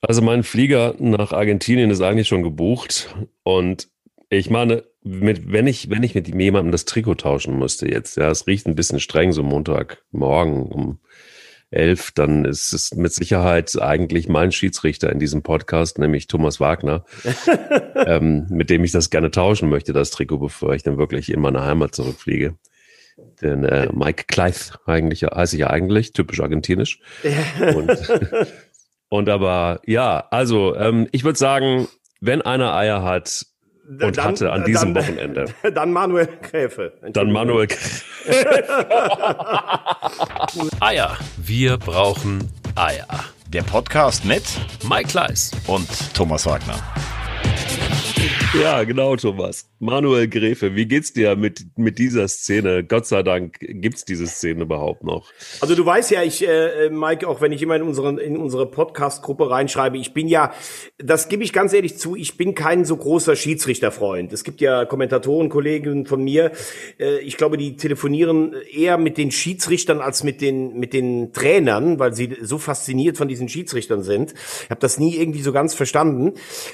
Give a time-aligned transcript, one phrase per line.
[0.00, 3.88] Also mein Flieger nach Argentinien ist eigentlich schon gebucht und
[4.30, 8.30] ich meine, mit, wenn ich, wenn ich mit jemandem das Trikot tauschen müsste jetzt, ja,
[8.30, 10.98] es riecht ein bisschen streng, so Montagmorgen um
[11.70, 17.04] elf, dann ist es mit Sicherheit eigentlich mein Schiedsrichter in diesem Podcast, nämlich Thomas Wagner,
[18.06, 21.40] ähm, mit dem ich das gerne tauschen möchte, das Trikot, bevor ich dann wirklich in
[21.40, 22.54] meine Heimat zurückfliege.
[23.42, 27.00] Denn äh, Mike Kleith eigentlich heiße ich ja eigentlich, typisch argentinisch.
[27.74, 27.90] Und,
[29.08, 31.88] und aber ja, also ähm, ich würde sagen,
[32.20, 33.46] wenn einer Eier hat,
[33.88, 35.46] und dann, hatte an diesem dann, Wochenende.
[35.74, 36.92] Dann Manuel Gräfe.
[37.10, 38.04] Dann Manuel Gräfe.
[40.80, 41.16] Eier.
[41.38, 43.06] Wir brauchen Eier.
[43.48, 44.42] Der Podcast mit
[44.86, 46.74] Mike Kleiss und Thomas Wagner.
[48.54, 49.68] Ja, genau, Thomas.
[49.78, 52.82] Manuel Gräfe, wie geht's dir mit, mit dieser Szene?
[52.82, 55.30] Gott sei Dank gibt's diese Szene überhaupt noch.
[55.60, 58.68] Also du weißt ja, ich, äh, Mike, auch wenn ich immer in, unseren, in unsere
[58.68, 60.52] Podcast-Gruppe reinschreibe, ich bin ja,
[60.96, 64.32] das gebe ich ganz ehrlich zu, ich bin kein so großer Schiedsrichterfreund.
[64.32, 66.52] Es gibt ja Kommentatoren, Kollegen von mir,
[66.98, 71.98] äh, ich glaube, die telefonieren eher mit den Schiedsrichtern als mit den, mit den Trainern,
[71.98, 74.32] weil sie so fasziniert von diesen Schiedsrichtern sind.
[74.64, 76.32] Ich habe das nie irgendwie so ganz verstanden.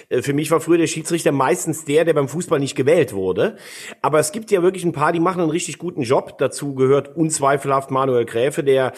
[0.08, 1.32] Äh, für mich war früher der Schiedsrichter
[1.64, 3.56] meistens der, der beim Fußball nicht gewählt wurde.
[4.02, 6.36] Aber es gibt ja wirklich ein paar, die machen einen richtig guten Job.
[6.36, 8.92] Dazu gehört unzweifelhaft Manuel Gräfe, der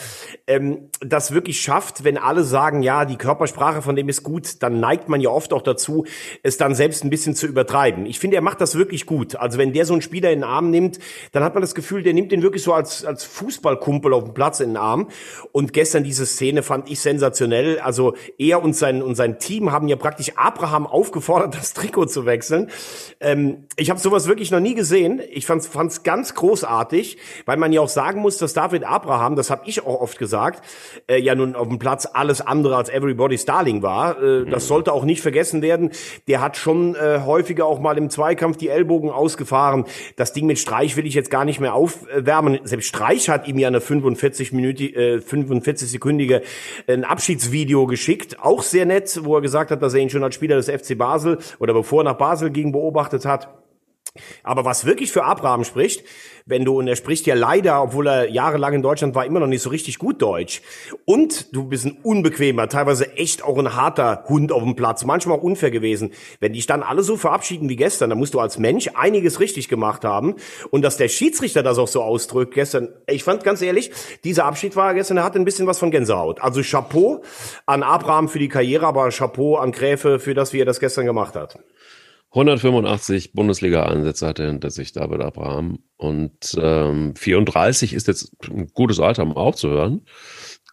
[0.49, 4.81] ähm, das wirklich schafft, wenn alle sagen, ja, die Körpersprache von dem ist gut, dann
[4.81, 6.07] neigt man ja oft auch dazu,
[6.43, 8.05] es dann selbst ein bisschen zu übertreiben.
[8.07, 9.37] Ich finde, er macht das wirklich gut.
[9.37, 10.99] Also wenn der so einen Spieler in den Arm nimmt,
[11.31, 14.35] dann hat man das Gefühl, der nimmt den wirklich so als, als Fußballkumpel auf dem
[14.35, 15.09] Platz in den Arm.
[15.53, 17.79] Und gestern diese Szene fand ich sensationell.
[17.79, 22.27] Also er und sein, und sein Team haben ja praktisch Abraham aufgefordert, das Trikot zu
[22.27, 22.56] wechseln.
[23.21, 25.21] Ähm, ich habe sowas wirklich noch nie gesehen.
[25.31, 29.51] Ich fand's fand's ganz großartig, weil man ja auch sagen muss, dass David Abraham, das
[29.51, 30.65] habe ich auch oft gesagt,
[31.09, 34.21] äh, ja nun auf dem Platz alles andere als Everybody's Darling war.
[34.21, 34.51] Äh, mhm.
[34.51, 35.91] Das sollte auch nicht vergessen werden.
[36.29, 39.85] Der hat schon äh, häufiger auch mal im Zweikampf die Ellbogen ausgefahren.
[40.17, 42.61] Das Ding mit Streich will ich jetzt gar nicht mehr aufwärmen.
[42.65, 46.43] Selbst Streich hat ihm ja eine 45 Minute, äh, 45 sekündige
[46.87, 50.25] äh, ein Abschiedsvideo geschickt, auch sehr nett, wo er gesagt hat, dass er ihn schon
[50.25, 53.49] als Spieler des FC Basel oder bevor er nach Basel ging beobachtet hat.
[54.43, 56.05] Aber was wirklich für Abraham spricht,
[56.47, 59.47] wenn du, und er spricht ja leider, obwohl er jahrelang in Deutschland war, immer noch
[59.47, 60.63] nicht so richtig gut Deutsch.
[61.05, 65.39] Und du bist ein unbequemer, teilweise echt auch ein harter Hund auf dem Platz, manchmal
[65.39, 66.13] auch unfair gewesen.
[66.41, 69.69] Wenn dich dann alle so verabschieden wie gestern, dann musst du als Mensch einiges richtig
[69.69, 70.37] gemacht haben.
[70.71, 73.91] Und dass der Schiedsrichter das auch so ausdrückt gestern, ich fand ganz ehrlich,
[74.25, 76.41] dieser Abschied war gestern, er hatte ein bisschen was von Gänsehaut.
[76.41, 77.23] Also Chapeau
[77.67, 81.07] an Abraham für die Karriere, aber Chapeau an Gräfe für das, wie er das gestern
[81.07, 81.59] gemacht hat.
[82.37, 89.23] 185 Bundesliga-Einsätze hatte hinter sich David Abraham und ähm, 34 ist jetzt ein gutes Alter,
[89.23, 90.03] um aufzuhören.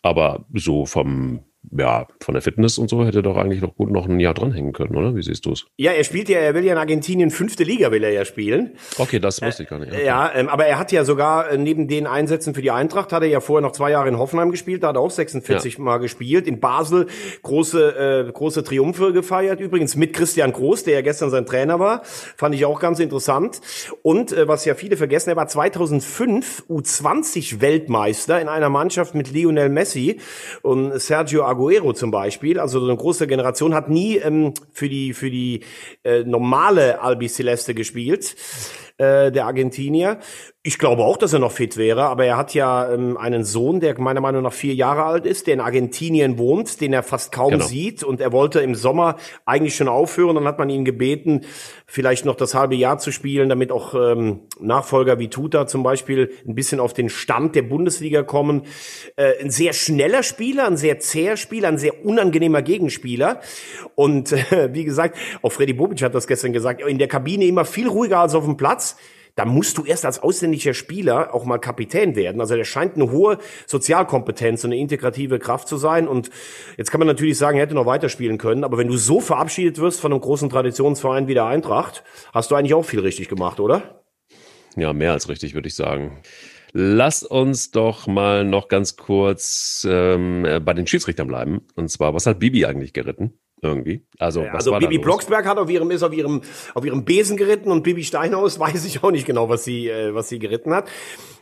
[0.01, 1.45] Aber so vom
[1.77, 4.73] ja, von der Fitness und so hätte doch eigentlich noch gut noch ein Jahr dranhängen
[4.73, 5.15] können, oder?
[5.15, 5.65] Wie siehst du es?
[5.77, 8.77] Ja, er spielt ja, er will ja in Argentinien fünfte Liga will er ja spielen.
[8.97, 9.91] Okay, das wusste ich gar nicht.
[9.91, 10.05] Okay.
[10.05, 13.23] Ja, ähm, aber er hat ja sogar äh, neben den Einsätzen für die Eintracht hat
[13.23, 15.83] er ja vorher noch zwei Jahre in Hoffenheim gespielt, da hat er auch 46 ja.
[15.83, 16.47] Mal gespielt.
[16.47, 17.07] In Basel
[17.41, 19.59] große, äh, große Triumphe gefeiert.
[19.59, 22.01] Übrigens mit Christian Groß, der ja gestern sein Trainer war.
[22.03, 23.61] Fand ich auch ganz interessant.
[24.01, 29.31] Und äh, was ja viele vergessen, er war 2005 U20 Weltmeister in einer Mannschaft mit
[29.31, 30.19] Lionel Messi
[30.61, 31.62] und Sergio Aguero
[31.93, 35.61] zum Beispiel, also so eine große Generation, hat nie ähm, für die für die
[36.03, 38.35] äh, normale Albi Celeste gespielt,
[38.97, 40.19] äh, der Argentinier.
[40.65, 43.81] Ich glaube auch, dass er noch fit wäre, aber er hat ja ähm, einen Sohn,
[43.81, 47.33] der meiner Meinung nach vier Jahre alt ist, der in Argentinien wohnt, den er fast
[47.33, 47.65] kaum genau.
[47.65, 50.35] sieht und er wollte im Sommer eigentlich schon aufhören.
[50.35, 51.41] Dann hat man ihn gebeten,
[51.85, 56.31] vielleicht noch das halbe Jahr zu spielen, damit auch ähm, Nachfolger wie Tuta zum Beispiel
[56.47, 58.61] ein bisschen auf den Stand der Bundesliga kommen.
[59.17, 63.41] Äh, ein sehr schneller Spieler, ein sehr zäher Spieler, ein sehr unangenehmer Gegenspieler
[63.95, 67.65] und äh, wie gesagt, auch Freddy Bobic hat das gestern gesagt, in der Kabine immer
[67.65, 68.95] viel ruhiger als auf dem Platz
[69.35, 72.39] da musst du erst als ausländischer Spieler auch mal Kapitän werden.
[72.39, 76.07] Also der scheint eine hohe Sozialkompetenz und eine integrative Kraft zu sein.
[76.07, 76.29] Und
[76.77, 78.63] jetzt kann man natürlich sagen, er hätte noch weiterspielen können.
[78.63, 82.55] Aber wenn du so verabschiedet wirst von einem großen Traditionsverein wie der Eintracht, hast du
[82.55, 84.03] eigentlich auch viel richtig gemacht, oder?
[84.75, 86.21] Ja, mehr als richtig, würde ich sagen.
[86.71, 91.61] Lass uns doch mal noch ganz kurz ähm, bei den Schiedsrichtern bleiben.
[91.75, 93.33] Und zwar, was hat Bibi eigentlich geritten?
[93.63, 94.05] Irgendwie.
[94.19, 96.41] Also, ja, also Bibi Blocksberg hat auf ihrem ist auf ihrem
[96.73, 100.13] auf ihrem Besen geritten und Bibi Steinhaus weiß ich auch nicht genau, was sie äh,
[100.13, 100.87] was sie geritten hat.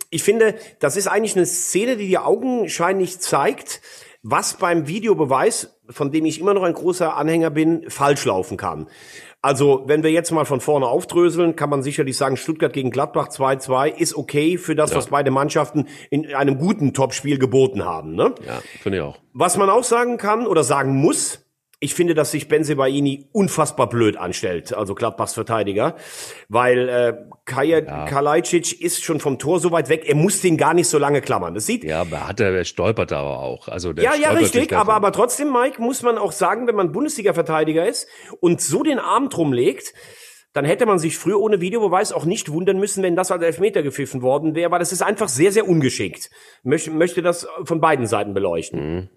[0.10, 3.82] Ich finde, das ist eigentlich eine Szene, die dir augenscheinlich zeigt,
[4.24, 8.88] was beim Videobeweis, von dem ich immer noch ein großer Anhänger bin, falsch laufen kann.
[9.44, 13.30] Also, wenn wir jetzt mal von vorne aufdröseln, kann man sicherlich sagen, Stuttgart gegen Gladbach
[13.30, 14.98] 2-2 ist okay für das, ja.
[14.98, 18.14] was beide Mannschaften in einem guten Topspiel geboten haben.
[18.14, 18.36] Ne?
[18.46, 19.18] Ja, finde ich auch.
[19.34, 21.41] Was man auch sagen kann oder sagen muss,
[21.84, 25.96] Ich finde, dass sich Benzebaini unfassbar blöd anstellt, also Gladbachs Verteidiger,
[26.48, 27.14] weil äh,
[27.46, 28.06] Kaja ja.
[28.06, 31.22] Kalajdzic ist schon vom Tor so weit weg, er muss den gar nicht so lange
[31.22, 31.56] klammern.
[31.56, 33.68] Das sieht Ja, aber hat er, er stolpert aber auch.
[33.68, 36.92] Also der ja, ja, richtig, aber, aber trotzdem, Mike, muss man auch sagen, wenn man
[36.92, 38.08] Bundesliga-Verteidiger ist
[38.40, 39.96] und so den Arm drum legt,
[40.54, 43.82] dann hätte man sich früher ohne Videobeweis auch nicht wundern müssen, wenn das als Elfmeter
[43.84, 46.30] gepfiffen worden wäre, weil das ist einfach sehr, sehr ungeschickt.
[46.62, 48.96] Möchte, möchte das von beiden Seiten beleuchten.
[48.96, 49.10] Mhm.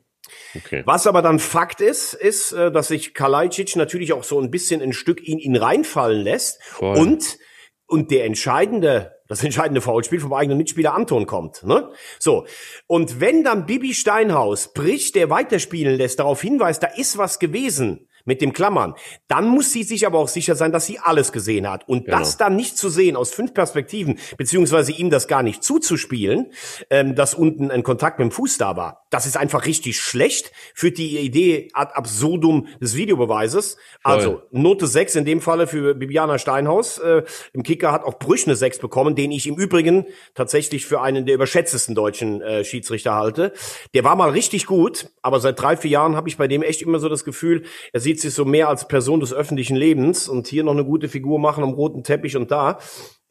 [0.57, 0.83] Okay.
[0.87, 4.81] Was aber dann Fakt ist, ist, äh, dass sich Kalajdzic natürlich auch so ein bisschen
[4.83, 6.97] ein Stück in ihn reinfallen lässt Voll.
[6.97, 7.39] und
[7.87, 11.63] und der entscheidende, das entscheidende Foulspiel vom eigenen Mitspieler Anton kommt.
[11.65, 11.91] Ne?
[12.19, 12.47] So.
[12.87, 18.09] Und wenn dann Bibi Steinhaus bricht, der weiterspielen lässt, darauf hinweist, da ist was gewesen,
[18.25, 18.95] mit dem Klammern.
[19.29, 21.89] Dann muss sie sich aber auch sicher sein, dass sie alles gesehen hat.
[21.89, 22.19] Und genau.
[22.19, 26.53] das dann nicht zu sehen aus fünf Perspektiven, beziehungsweise ihm das gar nicht zuzuspielen,
[26.91, 30.51] ähm, dass unten ein Kontakt mit dem Fuß da war, das ist einfach richtig schlecht,
[30.75, 33.77] führt die Idee ad absurdum des Videobeweises.
[34.03, 34.13] Voll.
[34.13, 36.99] Also Note 6 in dem Falle für Bibiana Steinhaus.
[36.99, 37.23] Äh,
[37.53, 41.27] Im Kicker hat auch Brüch eine 6 bekommen, den ich im Übrigen tatsächlich für einen
[41.27, 43.53] der überschätztesten deutschen äh, Schiedsrichter halte.
[43.95, 46.83] Der war mal richtig gut, aber seit drei, vier Jahren habe ich bei dem echt
[46.83, 47.63] immer so das Gefühl,
[47.93, 51.09] er sieht sich so mehr als Person des öffentlichen Lebens und hier noch eine gute
[51.09, 52.79] Figur machen am roten Teppich und da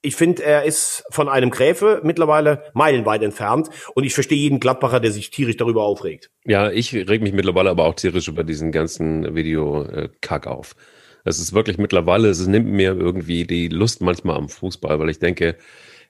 [0.05, 4.99] ich finde, er ist von einem Gräfe mittlerweile meilenweit entfernt und ich verstehe jeden Gladbacher,
[4.99, 6.29] der sich tierisch darüber aufregt.
[6.45, 10.75] Ja, ich reg mich mittlerweile aber auch tierisch über diesen ganzen Videokack auf.
[11.23, 15.19] Es ist wirklich mittlerweile, es nimmt mir irgendwie die Lust manchmal am Fußball, weil ich
[15.19, 15.55] denke,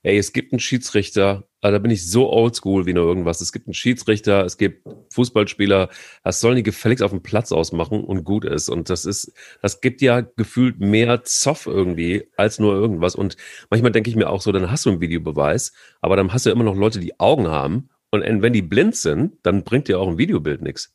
[0.03, 3.39] ey, es gibt einen Schiedsrichter, also da bin ich so oldschool wie nur irgendwas.
[3.39, 5.89] Es gibt einen Schiedsrichter, es gibt Fußballspieler,
[6.23, 8.67] das sollen die gefälligst auf dem Platz ausmachen und gut ist.
[8.67, 13.15] Und das ist, das gibt ja gefühlt mehr Zoff irgendwie als nur irgendwas.
[13.15, 13.37] Und
[13.69, 15.71] manchmal denke ich mir auch so, dann hast du einen Videobeweis,
[16.01, 17.89] aber dann hast du immer noch Leute, die Augen haben.
[18.11, 20.93] Und wenn die blind sind, dann bringt dir auch ein Videobild nichts.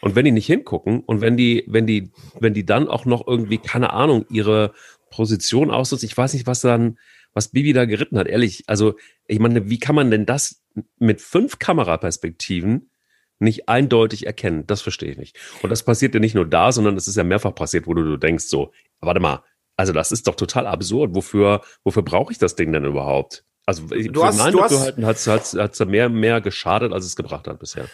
[0.00, 2.10] Und wenn die nicht hingucken und wenn die, wenn die,
[2.40, 4.72] wenn die dann auch noch irgendwie, keine Ahnung, ihre
[5.10, 6.98] Position ausnutzen, ich weiß nicht, was dann,
[7.36, 8.28] was Bibi da geritten hat.
[8.28, 8.94] Ehrlich, also
[9.26, 10.64] ich meine, wie kann man denn das
[10.98, 12.90] mit fünf Kameraperspektiven
[13.38, 14.66] nicht eindeutig erkennen?
[14.66, 15.38] Das verstehe ich nicht.
[15.62, 18.02] Und das passiert ja nicht nur da, sondern es ist ja mehrfach passiert, wo du,
[18.02, 19.44] du denkst so, warte mal,
[19.76, 21.14] also das ist doch total absurd.
[21.14, 23.44] Wofür, wofür brauche ich das Ding denn überhaupt?
[23.66, 27.58] Also du für hast, mein Dafürhalten hat es mehr, mehr geschadet, als es gebracht hat
[27.58, 27.86] bisher.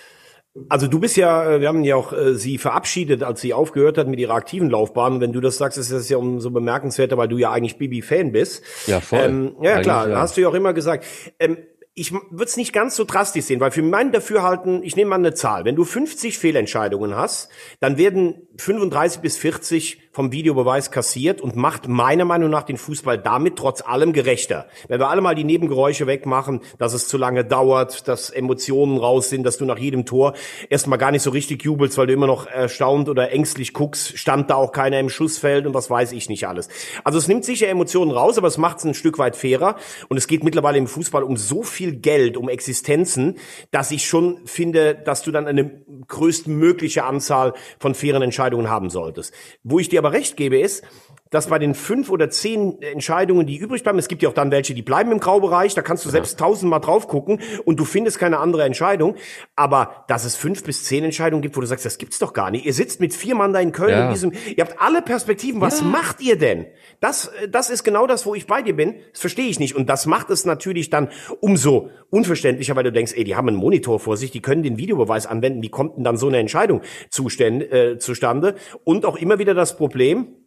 [0.68, 3.96] Also du bist ja, äh, wir haben ja auch äh, sie verabschiedet, als sie aufgehört
[3.96, 5.20] hat mit ihrer aktiven Laufbahn.
[5.20, 8.62] Wenn du das sagst, ist das ja umso bemerkenswerter, weil du ja eigentlich Bibi-Fan bist.
[8.86, 9.20] Ja, voll.
[9.20, 10.18] Ähm, ja, eigentlich, klar, ja.
[10.18, 11.06] hast du ja auch immer gesagt.
[11.38, 11.56] Ähm,
[11.94, 15.16] ich würde es nicht ganz so drastisch sehen, weil für mein Dafürhalten, ich nehme mal
[15.16, 17.50] eine Zahl, wenn du 50 Fehlentscheidungen hast,
[17.80, 23.18] dann werden 35 bis 40 vom Videobeweis kassiert und macht meiner Meinung nach den Fußball
[23.18, 24.68] damit trotz allem gerechter.
[24.88, 29.28] Wenn wir alle mal die Nebengeräusche wegmachen, dass es zu lange dauert, dass Emotionen raus
[29.28, 30.32] sind, dass du nach jedem Tor
[30.70, 34.48] erstmal gar nicht so richtig jubelst, weil du immer noch erstaunt oder ängstlich guckst, stand
[34.48, 36.68] da auch keiner im Schussfeld und was weiß ich nicht alles.
[37.04, 39.76] Also es nimmt sicher Emotionen raus, aber es macht es ein Stück weit fairer
[40.08, 43.38] und es geht mittlerweile im Fußball um so viel Geld, um Existenzen,
[43.72, 49.34] dass ich schon finde, dass du dann eine größtmögliche Anzahl von fairen Entscheidungen haben solltest.
[49.64, 50.84] Wo ich dir aber recht gebe, ist,
[51.32, 54.52] dass bei den fünf oder zehn Entscheidungen, die übrig bleiben, es gibt ja auch dann
[54.52, 58.18] welche, die bleiben im Graubereich, da kannst du selbst tausendmal drauf gucken und du findest
[58.18, 59.16] keine andere Entscheidung.
[59.56, 62.50] Aber dass es fünf bis zehn Entscheidungen gibt, wo du sagst, das gibt's doch gar
[62.50, 62.66] nicht.
[62.66, 64.04] Ihr sitzt mit vier Mann da in Köln ja.
[64.04, 65.60] in diesem, ihr habt alle Perspektiven.
[65.60, 65.86] Was ja.
[65.86, 66.66] macht ihr denn?
[67.00, 68.96] Das, das ist genau das, wo ich bei dir bin.
[69.12, 69.74] Das verstehe ich nicht.
[69.74, 71.08] Und das macht es natürlich dann
[71.40, 74.76] umso unverständlicher, weil du denkst, ey, die haben einen Monitor vor sich, die können den
[74.76, 75.62] Videobeweis anwenden.
[75.62, 78.54] Wie kommt denn dann so eine Entscheidung äh, zustande?
[78.84, 80.41] Und auch immer wieder das Problem,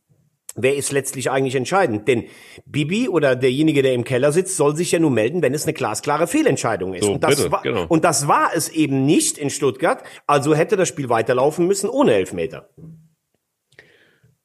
[0.56, 2.08] wer ist letztlich eigentlich entscheidend?
[2.08, 2.26] Denn
[2.66, 5.74] Bibi oder derjenige, der im Keller sitzt, soll sich ja nur melden, wenn es eine
[5.74, 7.06] glasklare Fehlentscheidung ist.
[7.06, 7.86] So, und, das bitte, war, genau.
[7.88, 10.04] und das war es eben nicht in Stuttgart.
[10.26, 12.70] Also hätte das Spiel weiterlaufen müssen ohne Elfmeter.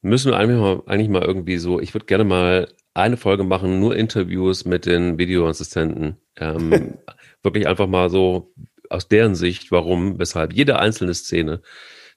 [0.01, 3.79] Müssen wir eigentlich mal, eigentlich mal irgendwie so, ich würde gerne mal eine Folge machen,
[3.79, 6.17] nur Interviews mit den Videoassistenten.
[6.37, 6.97] Ähm,
[7.43, 8.53] wirklich einfach mal so
[8.89, 11.61] aus deren Sicht, warum, weshalb jede einzelne Szene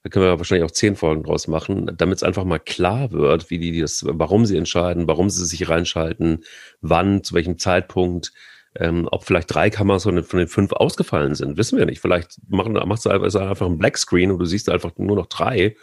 [0.04, 3.48] da können wir wahrscheinlich auch zehn Folgen draus machen, damit es einfach mal klar wird,
[3.48, 6.44] wie die das, warum sie entscheiden, warum sie sich reinschalten,
[6.82, 8.32] wann, zu welchem Zeitpunkt,
[8.76, 12.00] ähm, ob vielleicht drei Kameras von den, von den fünf ausgefallen sind, wissen wir nicht.
[12.00, 15.74] Vielleicht machen, machst du einfach einen Blackscreen und du siehst einfach nur noch drei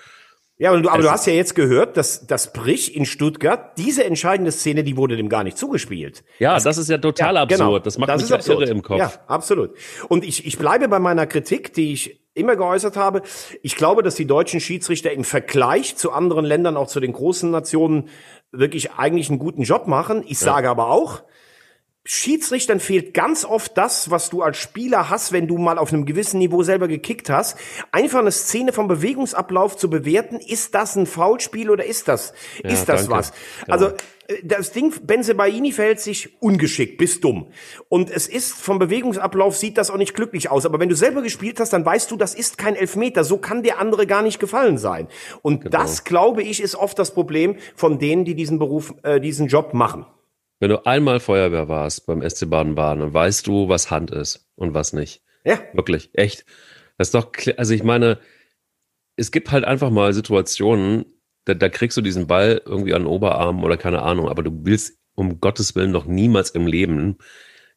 [0.61, 4.03] ja, aber du, aber du hast ja jetzt gehört, dass das Brich in Stuttgart, diese
[4.03, 6.23] entscheidende Szene, die wurde dem gar nicht zugespielt.
[6.37, 7.59] Ja, das, das ist ja total ja, absurd.
[7.59, 8.99] Genau, das macht das mich ja irre im Kopf.
[8.99, 9.71] Ja, absolut.
[10.07, 13.21] Und ich, ich bleibe bei meiner Kritik, die ich immer geäußert habe.
[13.61, 17.51] Ich glaube, dass die deutschen Schiedsrichter im Vergleich zu anderen Ländern, auch zu den großen
[17.51, 18.09] Nationen,
[18.51, 20.23] wirklich eigentlich einen guten Job machen.
[20.27, 21.23] Ich sage aber auch,
[22.03, 26.05] Schiedsrichtern fehlt ganz oft das, was du als Spieler hast, wenn du mal auf einem
[26.05, 27.57] gewissen Niveau selber gekickt hast.
[27.91, 30.37] Einfach eine Szene vom Bewegungsablauf zu bewerten.
[30.37, 33.11] Ist das ein Foulspiel oder ist das, Ja, ist das danke.
[33.11, 33.33] was?
[33.67, 33.87] Also,
[34.27, 37.51] äh, das Ding, Benzebaini verhält sich ungeschickt bis dumm.
[37.87, 40.65] Und es ist vom Bewegungsablauf sieht das auch nicht glücklich aus.
[40.65, 43.23] Aber wenn du selber gespielt hast, dann weißt du, das ist kein Elfmeter.
[43.23, 45.07] So kann der andere gar nicht gefallen sein.
[45.43, 45.77] Und Genau.
[45.77, 49.75] das, glaube ich, ist oft das Problem von denen, die diesen Beruf, äh, diesen Job
[49.75, 50.07] machen.
[50.61, 54.75] Wenn du einmal Feuerwehr warst beim SC Baden-Baden, dann weißt du, was Hand ist und
[54.75, 55.23] was nicht.
[55.43, 55.59] Ja.
[55.73, 56.45] Wirklich, echt.
[56.99, 58.19] Das ist doch, also ich meine,
[59.15, 61.05] es gibt halt einfach mal Situationen,
[61.45, 64.51] da, da kriegst du diesen Ball irgendwie an den Oberarm oder keine Ahnung, aber du
[64.63, 67.17] willst um Gottes Willen noch niemals im Leben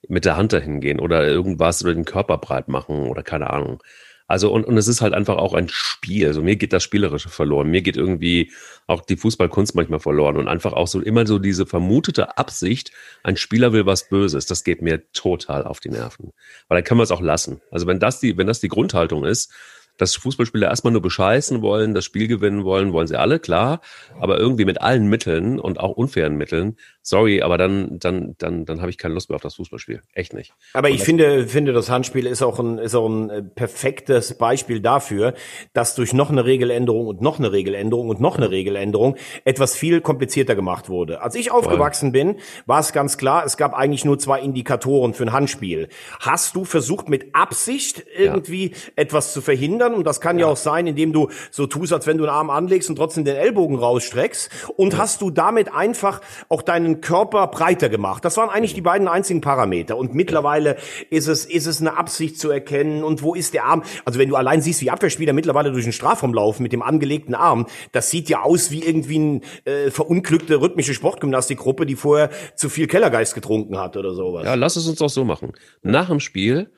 [0.07, 3.83] mit der Hand dahin gehen oder irgendwas oder den Körper breit machen oder keine Ahnung.
[4.27, 6.27] Also und, und es ist halt einfach auch ein Spiel.
[6.27, 7.71] Also mir geht das Spielerische verloren.
[7.71, 8.53] Mir geht irgendwie
[8.87, 12.91] auch die Fußballkunst manchmal verloren und einfach auch so immer so diese vermutete Absicht,
[13.23, 16.33] ein Spieler will was Böses, das geht mir total auf die Nerven.
[16.69, 17.61] Weil dann kann man es auch lassen.
[17.71, 19.53] Also wenn das die, wenn das die Grundhaltung ist,
[19.97, 23.81] dass Fußballspieler erstmal nur bescheißen wollen, das Spiel gewinnen wollen, wollen sie alle, klar,
[24.19, 28.81] aber irgendwie mit allen Mitteln und auch unfairen Mitteln, sorry, aber dann, dann, dann, dann
[28.81, 30.03] habe ich keine Lust mehr auf das Fußballspiel.
[30.15, 30.55] Echt nicht.
[30.73, 34.81] Aber ich finde, finde, das Handspiel ist auch ein, ist auch ein äh, perfektes Beispiel
[34.81, 35.35] dafür,
[35.75, 40.01] dass durch noch eine Regeländerung und noch eine Regeländerung und noch eine Regeländerung etwas viel
[40.01, 41.21] komplizierter gemacht wurde.
[41.21, 45.25] Als ich aufgewachsen bin, war es ganz klar, es gab eigentlich nur zwei Indikatoren für
[45.25, 45.89] ein Handspiel.
[46.21, 49.93] Hast du versucht, mit Absicht irgendwie etwas zu verhindern?
[49.93, 50.47] Und das kann ja.
[50.47, 53.37] auch sein, indem du so tust, als wenn du einen Arm anlegst und trotzdem den
[53.37, 54.51] Ellbogen rausstreckst.
[54.77, 58.25] Und hast du damit einfach auch deinen Körper breiter gemacht?
[58.25, 59.97] Das waren eigentlich die beiden einzigen Parameter.
[59.97, 60.77] Und mittlerweile
[61.11, 63.05] ist es, ist es eine Absicht zu erkennen.
[63.05, 63.83] Und wo ist der Arm?
[64.05, 67.35] Also wenn du allein siehst, wie Abwehrspieler mittlerweile durch den Strafraum laufen mit dem angelegten
[67.35, 72.69] Arm, das sieht ja aus wie irgendwie eine äh, verunglückte rhythmische Sportgymnastikgruppe, die vorher zu
[72.69, 74.45] viel Kellergeist getrunken hat oder sowas.
[74.45, 75.53] Ja, lass es uns doch so machen.
[75.83, 76.71] Nach dem Spiel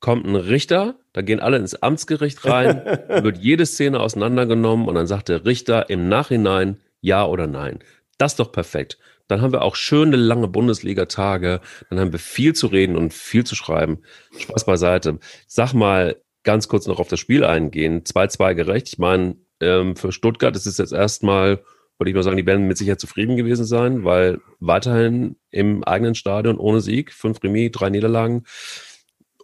[0.00, 2.82] kommt ein Richter, da gehen alle ins Amtsgericht rein,
[3.22, 7.78] wird jede Szene auseinandergenommen und dann sagt der Richter im Nachhinein ja oder nein.
[8.18, 8.98] Das ist doch perfekt.
[9.28, 13.44] Dann haben wir auch schöne lange Bundesliga-Tage, dann haben wir viel zu reden und viel
[13.44, 14.02] zu schreiben.
[14.38, 15.18] Spaß beiseite.
[15.46, 18.02] Sag mal ganz kurz noch auf das Spiel eingehen.
[18.04, 18.88] 2-2 gerecht.
[18.88, 21.64] Ich meine, ähm, für Stuttgart ist es jetzt erstmal,
[21.98, 26.14] würde ich mal sagen, die werden mit Sicherheit zufrieden gewesen sein, weil weiterhin im eigenen
[26.14, 28.44] Stadion ohne Sieg, fünf Remis, drei Niederlagen,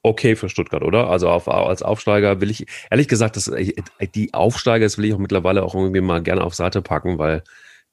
[0.02, 1.08] okay für Stuttgart, oder?
[1.08, 3.50] Also auf, als Aufsteiger will ich, ehrlich gesagt, das,
[4.14, 7.42] die Aufsteiger, das will ich auch mittlerweile auch irgendwie mal gerne auf Seite packen, weil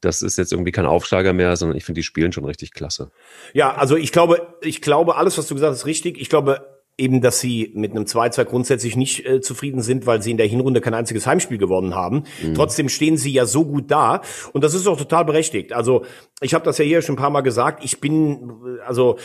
[0.01, 3.12] das ist jetzt irgendwie kein Aufsteiger mehr, sondern ich finde, die spielen schon richtig klasse.
[3.54, 6.20] Ja, also ich glaube, ich glaube, alles, was du gesagt hast, ist richtig.
[6.20, 10.32] Ich glaube eben, dass sie mit einem 2-2 grundsätzlich nicht äh, zufrieden sind, weil sie
[10.32, 12.24] in der Hinrunde kein einziges Heimspiel gewonnen haben.
[12.42, 12.56] Mhm.
[12.56, 14.22] Trotzdem stehen sie ja so gut da
[14.54, 15.74] und das ist auch total berechtigt.
[15.74, 16.06] Also
[16.42, 17.84] ich habe das ja hier schon ein paar Mal gesagt.
[17.84, 19.18] Ich bin, also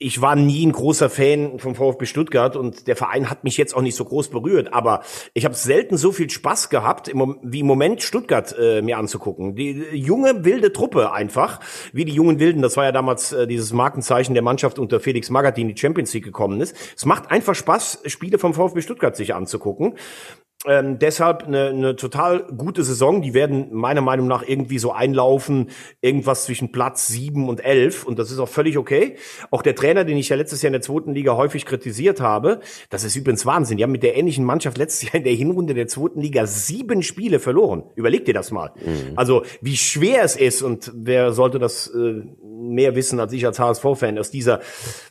[0.00, 3.74] ich war nie ein großer Fan vom VfB Stuttgart und der Verein hat mich jetzt
[3.74, 5.02] auch nicht so groß berührt, aber
[5.34, 9.56] ich habe selten so viel Spaß gehabt, im, wie im Moment Stuttgart äh, mir anzugucken.
[9.56, 11.58] Die junge, wilde Truppe einfach,
[11.92, 15.30] wie die jungen Wilden, das war ja damals äh, dieses Markenzeichen der Mannschaft unter Felix
[15.30, 16.76] Magath, die in die Champions League gekommen ist.
[16.96, 19.94] Es macht einfach Spaß, Spiele vom VfB Stuttgart sich anzugucken.
[20.66, 23.22] Ähm, deshalb eine, eine total gute Saison.
[23.22, 28.04] Die werden meiner Meinung nach irgendwie so einlaufen, irgendwas zwischen Platz sieben und elf.
[28.04, 29.14] Und das ist auch völlig okay.
[29.52, 32.58] Auch der Trainer, den ich ja letztes Jahr in der zweiten Liga häufig kritisiert habe,
[32.90, 33.76] das ist übrigens Wahnsinn.
[33.76, 37.04] Die haben mit der ähnlichen Mannschaft letztes Jahr in der Hinrunde der zweiten Liga sieben
[37.04, 37.84] Spiele verloren.
[37.94, 38.72] Überleg dir das mal.
[38.84, 39.12] Mhm.
[39.14, 43.60] Also wie schwer es ist und wer sollte das äh, mehr wissen als ich als
[43.60, 44.58] HSV-Fan, aus dieser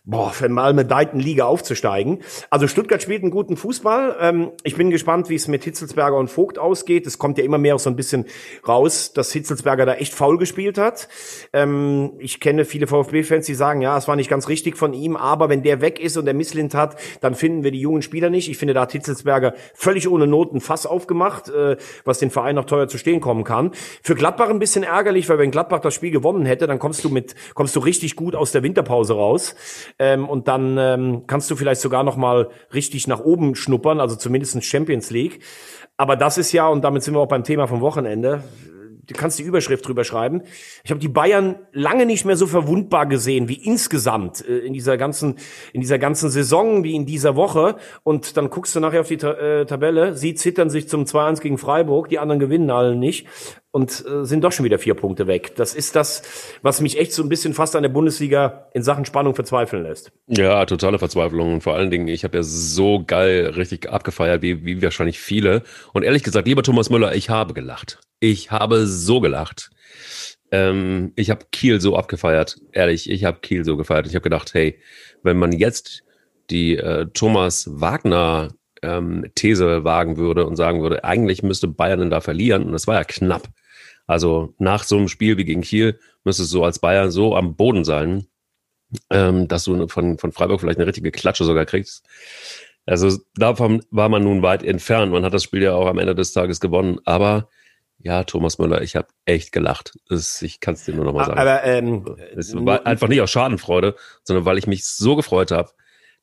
[0.03, 2.19] boah, vermalmedeiten Liga aufzusteigen.
[2.49, 4.17] Also Stuttgart spielt einen guten Fußball.
[4.19, 7.07] Ähm, ich bin gespannt, wie es mit Hitzelsberger und Vogt ausgeht.
[7.07, 8.25] Es kommt ja immer mehr so ein bisschen
[8.67, 11.07] raus, dass Hitzelsberger da echt faul gespielt hat.
[11.53, 15.15] Ähm, ich kenne viele VfB-Fans, die sagen, ja, es war nicht ganz richtig von ihm,
[15.15, 18.29] aber wenn der weg ist und der Misslint hat, dann finden wir die jungen Spieler
[18.29, 18.49] nicht.
[18.49, 22.65] Ich finde, da hat Hitzelsberger völlig ohne Noten Fass aufgemacht, äh, was den Verein noch
[22.65, 23.71] teuer zu stehen kommen kann.
[24.03, 27.09] Für Gladbach ein bisschen ärgerlich, weil wenn Gladbach das Spiel gewonnen hätte, dann kommst du
[27.09, 29.55] mit, kommst du richtig gut aus der Winterpause raus.
[29.99, 34.15] Ähm, und dann ähm, kannst du vielleicht sogar noch mal richtig nach oben schnuppern, also
[34.15, 35.26] zumindest Champions League.
[35.97, 38.43] Aber das ist ja, und damit sind wir auch beim Thema vom Wochenende,
[39.07, 40.43] du kannst die Überschrift drüber schreiben.
[40.83, 44.97] Ich habe die Bayern lange nicht mehr so verwundbar gesehen wie insgesamt äh, in dieser
[44.97, 45.35] ganzen
[45.73, 49.17] in dieser ganzen Saison wie in dieser Woche und dann guckst du nachher auf die
[49.17, 53.27] Ta äh, Tabelle, sie zittern sich zum 2-1 gegen Freiburg, die anderen gewinnen alle nicht
[53.71, 55.55] und äh, sind doch schon wieder vier Punkte weg.
[55.55, 56.23] Das ist das,
[56.61, 60.11] was mich echt so ein bisschen fast an der Bundesliga in Sachen Spannung verzweifeln lässt.
[60.27, 64.65] Ja, totale Verzweiflung und vor allen Dingen, ich habe ja so geil richtig abgefeiert, wie,
[64.65, 65.63] wie wahrscheinlich viele.
[65.93, 67.99] Und ehrlich gesagt, lieber Thomas Müller, ich habe gelacht.
[68.19, 69.69] Ich habe so gelacht.
[70.51, 74.07] Ähm, ich habe Kiel so abgefeiert, ehrlich, ich habe Kiel so gefeiert.
[74.07, 74.79] Ich habe gedacht, hey,
[75.23, 76.03] wenn man jetzt
[76.49, 82.21] die äh, Thomas Wagner ähm, These wagen würde und sagen würde, eigentlich müsste Bayern da
[82.21, 83.49] verlieren und das war ja knapp.
[84.05, 87.55] Also nach so einem Spiel wie gegen Kiel müsste es so als Bayern so am
[87.55, 88.27] Boden sein,
[89.09, 92.05] ähm, dass du von, von Freiburg vielleicht eine richtige Klatsche sogar kriegst.
[92.85, 95.11] Also davon war man nun weit entfernt.
[95.11, 96.99] Man hat das Spiel ja auch am Ende des Tages gewonnen.
[97.03, 97.49] Aber
[97.99, 99.97] ja, Thomas Müller, ich habe echt gelacht.
[100.07, 101.39] Das, ich kann es dir nur noch mal sagen.
[101.39, 105.71] Aber ähm, es war einfach nicht aus Schadenfreude, sondern weil ich mich so gefreut habe,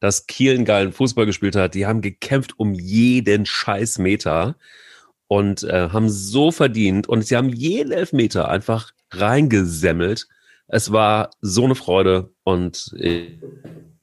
[0.00, 1.75] dass Kiel einen geilen Fußball gespielt hat.
[1.75, 4.57] Die haben gekämpft um jeden scheiß Meter
[5.26, 10.28] und äh, haben so verdient und sie haben jeden Elfmeter einfach reingesemmelt.
[10.69, 13.38] Es war so eine Freude und ich,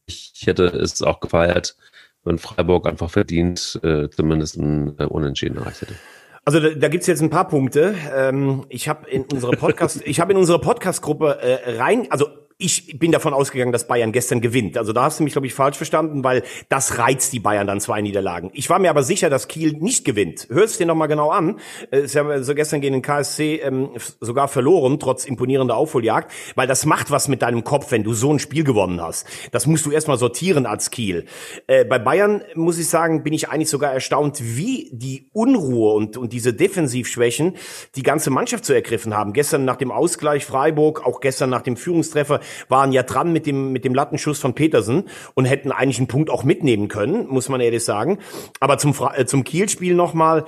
[0.06, 1.76] ich hätte es auch gefeiert,
[2.24, 5.96] wenn Freiburg einfach verdient äh, zumindest ein äh, Unentschieden erreicht hätte.
[6.44, 7.96] Also da, da gibt's jetzt ein paar Punkte.
[8.16, 12.28] Ähm, ich habe in unsere Podcast, ich habe in unsere Podcast-Gruppe äh, rein, also
[12.62, 14.78] ich bin davon ausgegangen, dass Bayern gestern gewinnt.
[14.78, 17.82] Also da hast du mich, glaube ich, falsch verstanden, weil das reizt die Bayern dann
[17.82, 18.52] zwei Niederlagen.
[18.54, 20.48] Ich war mir aber sicher, dass Kiel nicht gewinnt.
[20.50, 21.60] Hörst dir nochmal genau an.
[22.04, 23.90] Sie haben also gestern gegen den KSC ähm,
[24.20, 28.32] sogar verloren, trotz imponierender Aufholjagd, weil das macht was mit deinem Kopf, wenn du so
[28.32, 29.26] ein Spiel gewonnen hast.
[29.52, 31.26] Das musst du erstmal sortieren als Kiel.
[31.68, 36.18] Äh, bei Bayern, muss ich sagen, bin ich eigentlich sogar erstaunt, wie die Unruhe und,
[36.18, 37.56] und diese Defensivschwächen
[37.96, 39.34] die ganze Mannschaft zu ergriffen haben.
[39.34, 42.40] Gestern nach dem Ausgleich Freiburg, auch gestern nach dem Führungstreffer
[42.70, 46.30] waren ja dran mit dem, mit dem Lattenschuss von Petersen und hätten eigentlich einen Punkt
[46.30, 48.20] auch mitnehmen können, muss man ehrlich sagen.
[48.60, 50.46] Aber zum, äh, zum Kiel-Spiel nochmal,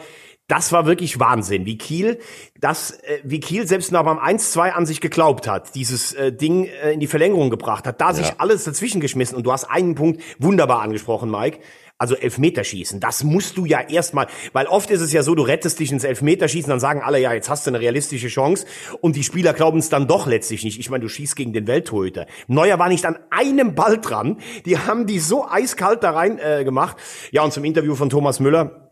[0.48, 2.20] das war wirklich Wahnsinn, wie Kiel,
[2.60, 6.66] das, äh, wie Kiel selbst nach beim 1-2 an sich geglaubt hat, dieses äh, Ding
[6.66, 8.14] äh, in die Verlängerung gebracht hat, da ja.
[8.14, 11.60] sich alles dazwischen geschmissen und du hast einen Punkt wunderbar angesprochen, Mike.
[12.00, 15.80] Also Elfmeterschießen, das musst du ja erstmal, weil oft ist es ja so, du rettest
[15.80, 18.66] dich ins Elfmeterschießen, dann sagen alle, ja, jetzt hast du eine realistische Chance
[19.00, 20.80] und die Spieler glauben es dann doch letztlich nicht.
[20.80, 22.26] Ich meine, du schießt gegen den Welttorhüter.
[22.48, 24.40] Neuer war nicht an einem Ball dran.
[24.66, 26.98] Die haben die so eiskalt da rein äh, gemacht.
[27.32, 28.92] Ja, und zum Interview von Thomas Müller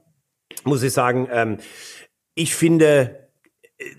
[0.64, 1.58] muss ich sagen, ähm,
[2.36, 3.21] ich finde,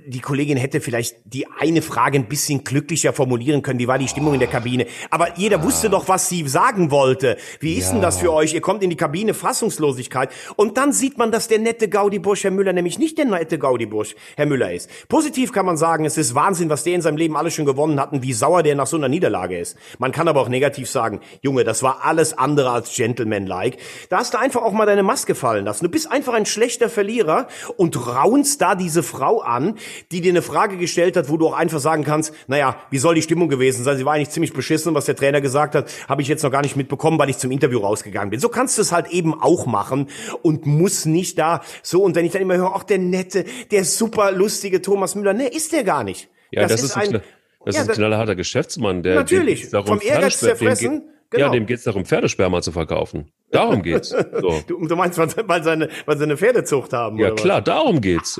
[0.07, 3.79] die Kollegin hätte vielleicht die eine Frage ein bisschen glücklicher formulieren können.
[3.79, 4.87] Wie war die Stimmung in der Kabine?
[5.11, 5.64] Aber jeder ah.
[5.64, 7.37] wusste doch, was sie sagen wollte.
[7.61, 7.92] Wie ist ja.
[7.92, 8.55] denn das für euch?
[8.55, 10.31] Ihr kommt in die Kabine, Fassungslosigkeit.
[10.57, 14.14] Und dann sieht man, dass der nette Gaudi-Bursch, Herr Müller, nämlich nicht der nette Gaudi-Bursch,
[14.37, 14.90] Herr Müller ist.
[15.09, 18.01] Positiv kann man sagen, es ist Wahnsinn, was der in seinem Leben alles schon gewonnen
[18.01, 19.77] hat und wie sauer der nach so einer Niederlage ist.
[19.99, 23.79] Man kann aber auch negativ sagen, Junge, das war alles andere als Gentleman-like.
[24.09, 25.85] Da hast du einfach auch mal deine Maske fallen lassen.
[25.85, 29.71] Du bist einfach ein schlechter Verlierer und raunst da diese Frau an,
[30.11, 33.14] die dir eine Frage gestellt hat, wo du auch einfach sagen kannst, naja, wie soll
[33.14, 33.96] die Stimmung gewesen sein?
[33.96, 36.62] Sie war eigentlich ziemlich beschissen, was der Trainer gesagt hat, habe ich jetzt noch gar
[36.62, 38.40] nicht mitbekommen, weil ich zum Interview rausgegangen bin.
[38.40, 40.08] So kannst du es halt eben auch machen
[40.42, 42.02] und muss nicht da so.
[42.02, 45.48] Und wenn ich dann immer höre, ach, der nette, der super lustige Thomas Müller, ne,
[45.48, 46.28] ist der gar nicht.
[46.50, 47.22] Ja, das, das ist ein,
[47.64, 51.08] das ja, ist ein knallharter Geschäftsmann, der natürlich vom Ehrgeiz zerfressen.
[51.33, 51.47] Genau.
[51.47, 53.33] Ja, dem geht's darum, Pferdesperma zu verkaufen.
[53.51, 54.11] Darum geht's.
[54.11, 54.62] So.
[54.66, 57.18] Du, du meinst, weil seine, weil seine Pferdezucht haben?
[57.18, 57.64] Ja, klar, was?
[57.64, 58.38] darum geht's.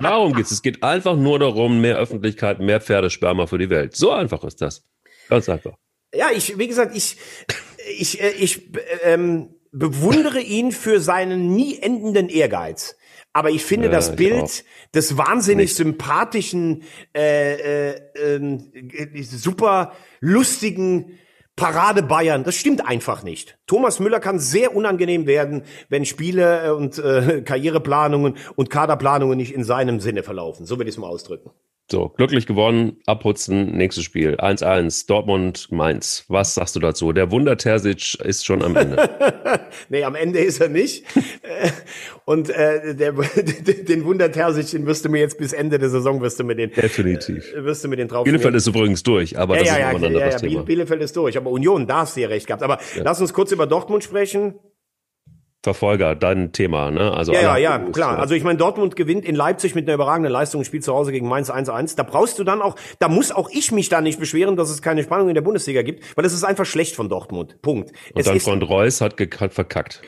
[0.00, 0.50] darum geht's.
[0.50, 3.94] Es geht einfach nur darum, mehr Öffentlichkeit, mehr Pferdesperma für die Welt.
[3.94, 4.86] So einfach ist das.
[5.28, 5.74] Ganz einfach.
[6.14, 7.18] Ja, ich, wie gesagt, ich,
[7.98, 8.72] ich, äh, ich
[9.04, 12.96] ähm, bewundere ihn für seinen nie endenden Ehrgeiz.
[13.32, 14.50] Aber ich finde ja, das Bild auch.
[14.94, 15.76] des wahnsinnig Nicht.
[15.76, 21.18] sympathischen, äh, äh, äh, super lustigen
[21.60, 23.58] Parade Bayern, das stimmt einfach nicht.
[23.66, 29.52] Thomas Müller kann sehr unangenehm werden, wenn Spiele äh, und äh, Karriereplanungen und Kaderplanungen nicht
[29.52, 30.64] in seinem Sinne verlaufen.
[30.64, 31.50] So würde ich es mal ausdrücken.
[31.90, 34.36] So, glücklich gewonnen, abputzen, nächstes Spiel.
[34.36, 36.24] 1-1, Dortmund, Mainz.
[36.28, 37.12] Was sagst du dazu?
[37.12, 39.10] Der Wunder Terzic ist schon am Ende.
[39.88, 41.04] nee, am Ende ist er nicht.
[42.26, 43.12] Und äh, der,
[43.88, 46.54] den Wunder Terzic, den wirst du mir jetzt bis Ende der Saison, wirst du mir
[46.54, 46.70] den...
[46.70, 47.52] Definitiv.
[47.52, 49.80] Äh, wirst du mir den drauf Bielefeld ist übrigens durch, aber ja, das ja, ist
[49.80, 50.62] ja, ein ja, ja, Thema.
[50.62, 52.62] Bielefeld ist durch, aber Union, da hast du ja recht gehabt.
[52.62, 53.02] Aber ja.
[53.02, 54.54] lass uns kurz über Dortmund sprechen.
[55.62, 57.12] Verfolger, dein Thema, ne?
[57.12, 58.18] Also ja, ja, ja, klar.
[58.18, 61.28] Also ich meine, Dortmund gewinnt in Leipzig mit einer überragenden Leistung, spielt zu Hause gegen
[61.28, 61.96] Mainz 1-1.
[61.96, 64.80] Da brauchst du dann auch, da muss auch ich mich da nicht beschweren, dass es
[64.80, 67.60] keine Spannung in der Bundesliga gibt, weil es ist einfach schlecht von Dortmund.
[67.60, 67.90] Punkt.
[68.14, 70.00] Und es dein Freund Reus hat, hat verkackt.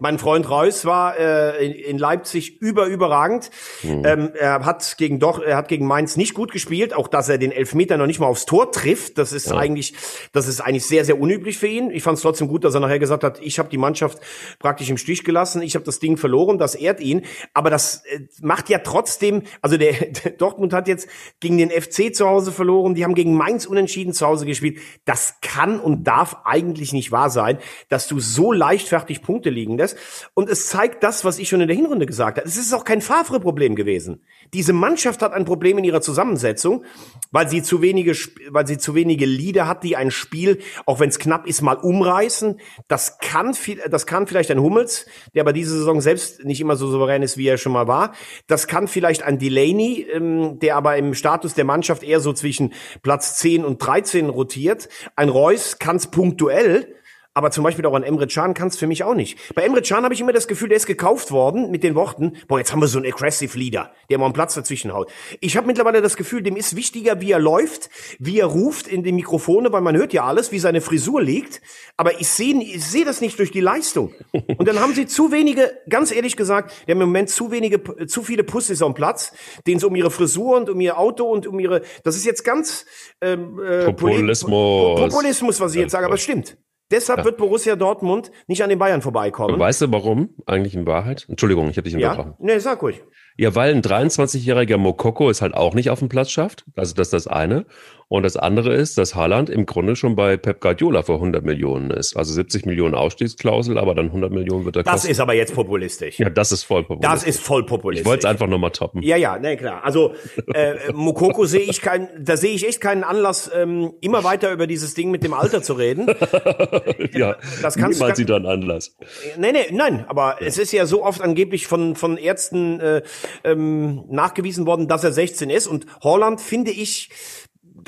[0.00, 3.50] Mein Freund Reus war äh, in, in Leipzig über überragend.
[3.82, 4.02] Mhm.
[4.04, 6.94] Ähm, er hat gegen doch, er hat gegen Mainz nicht gut gespielt.
[6.94, 9.56] Auch dass er den Elfmeter noch nicht mal aufs Tor trifft, das ist ja.
[9.56, 9.94] eigentlich,
[10.32, 11.90] das ist eigentlich sehr sehr unüblich für ihn.
[11.90, 14.18] Ich fand es trotzdem gut, dass er nachher gesagt hat, ich habe die Mannschaft
[14.58, 17.22] praktisch im Stich gelassen, ich habe das Ding verloren, das ehrt ihn.
[17.54, 19.92] Aber das äh, macht ja trotzdem, also der,
[20.24, 21.08] der Dortmund hat jetzt
[21.40, 24.78] gegen den FC zu Hause verloren, die haben gegen Mainz unentschieden zu Hause gespielt.
[25.04, 29.87] Das kann und darf eigentlich nicht wahr sein, dass du so leichtfertig Punkte liegen lässt
[29.88, 30.28] Prozess.
[30.34, 32.48] Und es zeigt das, was ich schon in der Hinrunde gesagt habe.
[32.48, 34.22] Es ist auch kein Favre-Problem gewesen.
[34.52, 36.84] Diese Mannschaft hat ein Problem in ihrer Zusammensetzung,
[37.30, 38.16] weil sie zu wenige,
[38.50, 41.74] weil sie zu wenige Leader hat, die ein Spiel, auch wenn es knapp ist, mal
[41.74, 42.60] umreißen.
[42.88, 46.76] Das kann viel, das kann vielleicht ein Hummels, der aber diese Saison selbst nicht immer
[46.76, 48.14] so souverän ist, wie er schon mal war.
[48.46, 52.72] Das kann vielleicht ein Delaney, ähm, der aber im Status der Mannschaft eher so zwischen
[53.02, 54.88] Platz 10 und 13 rotiert.
[55.16, 56.97] Ein Reus kann es punktuell,
[57.38, 59.38] aber zum Beispiel auch an Emre Can kann es für mich auch nicht.
[59.54, 62.32] Bei Emre Can habe ich immer das Gefühl, der ist gekauft worden mit den Worten,
[62.48, 65.08] boah, jetzt haben wir so einen aggressive Leader, der mal einen Platz dazwischen haut.
[65.40, 69.04] Ich habe mittlerweile das Gefühl, dem ist wichtiger, wie er läuft, wie er ruft in
[69.04, 71.60] die Mikrofone, weil man hört ja alles, wie seine Frisur liegt.
[71.96, 74.12] Aber ich sehe ich seh das nicht durch die Leistung.
[74.32, 78.24] Und dann haben sie zu wenige, ganz ehrlich gesagt, der im Moment zu wenige, zu
[78.24, 79.32] viele Pussys am Platz,
[79.64, 82.42] denen es um ihre Frisur und um ihr Auto und um ihre, das ist jetzt
[82.42, 82.84] ganz
[83.20, 85.12] ähm, äh, Populismus.
[85.12, 86.56] Populismus, was ich jetzt sage, aber es stimmt.
[86.90, 87.24] Deshalb ja.
[87.26, 89.54] wird Borussia Dortmund nicht an den Bayern vorbeikommen.
[89.54, 91.26] Und weißt du warum eigentlich in Wahrheit?
[91.28, 92.34] Entschuldigung, ich habe dich unterbrochen.
[92.38, 92.46] Ja?
[92.46, 93.02] Nee, sag ruhig.
[93.38, 96.64] Ja, weil ein 23-jähriger Mokoko es halt auch nicht auf dem Platz schafft.
[96.74, 97.66] Also das ist das eine.
[98.10, 101.90] Und das andere ist, dass Haaland im Grunde schon bei Pep Guardiola für 100 Millionen
[101.90, 102.16] ist.
[102.16, 105.10] Also 70 Millionen Ausstiegsklausel, aber dann 100 Millionen wird er Das kosten.
[105.10, 106.18] ist aber jetzt populistisch.
[106.18, 107.10] Ja, das ist voll populistisch.
[107.12, 108.00] Das ist voll populistisch.
[108.00, 109.02] Ich wollte es einfach nochmal toppen.
[109.02, 109.84] Ja, ja, ne, klar.
[109.84, 110.14] Also
[110.54, 114.66] äh, Mokoko sehe ich kein, da sehe ich echt keinen Anlass, ähm, immer weiter über
[114.66, 116.06] dieses Ding mit dem Alter zu reden.
[117.12, 118.96] ja, das kannst niemals sieht da einen Anlass.
[119.36, 120.46] Nee, nee, nein, aber ja.
[120.46, 123.02] es ist ja so oft angeblich von, von Ärzten äh,
[123.44, 125.66] ähm, nachgewiesen worden, dass er 16 ist.
[125.66, 127.10] Und Holland finde ich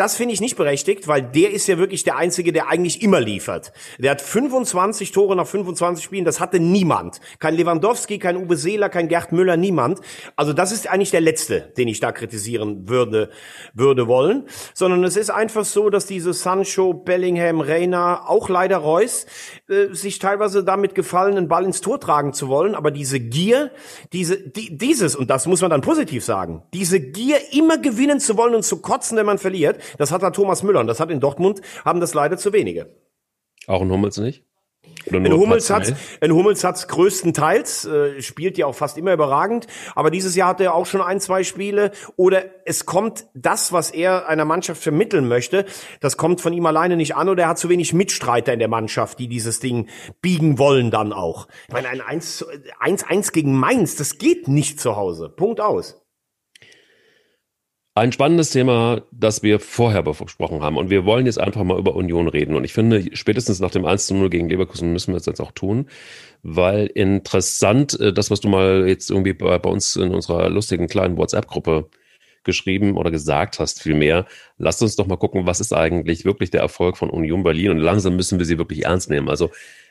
[0.00, 3.20] das finde ich nicht berechtigt, weil der ist ja wirklich der Einzige, der eigentlich immer
[3.20, 3.74] liefert.
[3.98, 7.20] Der hat 25 Tore nach 25 Spielen, das hatte niemand.
[7.38, 10.00] Kein Lewandowski, kein Uwe Seeler, kein Gerd Müller, niemand.
[10.36, 13.28] Also das ist eigentlich der Letzte, den ich da kritisieren würde,
[13.74, 14.46] würde wollen.
[14.72, 19.26] Sondern es ist einfach so, dass diese Sancho, Bellingham, Reina, auch leider Reus,
[19.68, 22.74] äh, sich teilweise damit gefallen, einen Ball ins Tor tragen zu wollen.
[22.74, 23.70] Aber diese Gier,
[24.14, 28.38] diese, die, dieses, und das muss man dann positiv sagen, diese Gier, immer gewinnen zu
[28.38, 31.10] wollen und zu kotzen, wenn man verliert, das hat da Thomas Müller und das hat
[31.10, 32.94] in Dortmund, haben das leider zu wenige.
[33.66, 34.44] Auch in Hummels nicht?
[35.06, 40.10] In Hummels hat in Hummels hat's größtenteils äh, spielt ja auch fast immer überragend, aber
[40.10, 44.28] dieses Jahr hat er auch schon ein, zwei Spiele oder es kommt das, was er
[44.28, 45.64] einer Mannschaft vermitteln möchte,
[46.00, 48.68] das kommt von ihm alleine nicht an oder er hat zu wenig Mitstreiter in der
[48.68, 49.88] Mannschaft, die dieses Ding
[50.20, 51.48] biegen wollen dann auch.
[51.68, 55.28] Ich meine, ein 1-1 gegen Mainz, das geht nicht zu Hause.
[55.30, 55.99] Punkt aus.
[57.94, 60.76] Ein spannendes Thema, das wir vorher besprochen haben.
[60.76, 62.54] Und wir wollen jetzt einfach mal über Union reden.
[62.54, 65.40] Und ich finde, spätestens nach dem 1 zu 0 gegen Leverkusen müssen wir es jetzt
[65.40, 65.88] auch tun.
[66.44, 70.86] Weil interessant, äh, das, was du mal jetzt irgendwie bei, bei uns in unserer lustigen
[70.86, 71.90] kleinen WhatsApp-Gruppe
[72.44, 74.26] geschrieben oder gesagt hast, vielmehr.
[74.56, 77.78] Lasst uns doch mal gucken, was ist eigentlich wirklich der Erfolg von Union Berlin und
[77.78, 79.28] langsam müssen wir sie wirklich ernst nehmen.
[79.28, 79.50] Also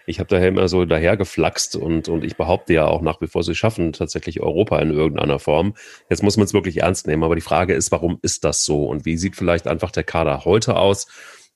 [0.10, 3.44] ich habe daher immer so dahergeflaxt und, und ich behaupte ja auch nach wie vor,
[3.44, 5.76] sie schaffen tatsächlich Europa in irgendeiner Form.
[6.10, 7.24] Jetzt muss man es wirklich ernst nehmen.
[7.24, 8.86] Aber die Frage ist, warum ist das so?
[8.86, 11.08] Und wie sieht vielleicht einfach der Kader heute aus?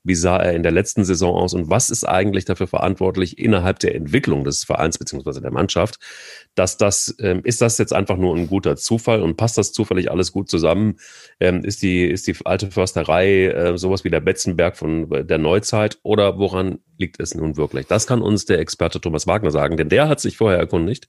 [0.04, 3.80] Wie sah er in der letzten Saison aus und was ist eigentlich dafür verantwortlich innerhalb
[3.80, 5.98] der Entwicklung des Vereins beziehungsweise der Mannschaft?
[6.56, 10.12] Dass das, ähm, ist das jetzt einfach nur ein guter Zufall und passt das zufällig
[10.12, 11.00] alles gut zusammen?
[11.40, 16.00] Ähm, ist die, ist die alte Försterei äh, sowas wie der Betzenberg von der Neuzeit
[16.04, 17.88] oder woran liegt es nun wirklich?
[17.88, 21.08] Das kann uns der Experte Thomas Wagner sagen, denn der hat sich vorher erkundigt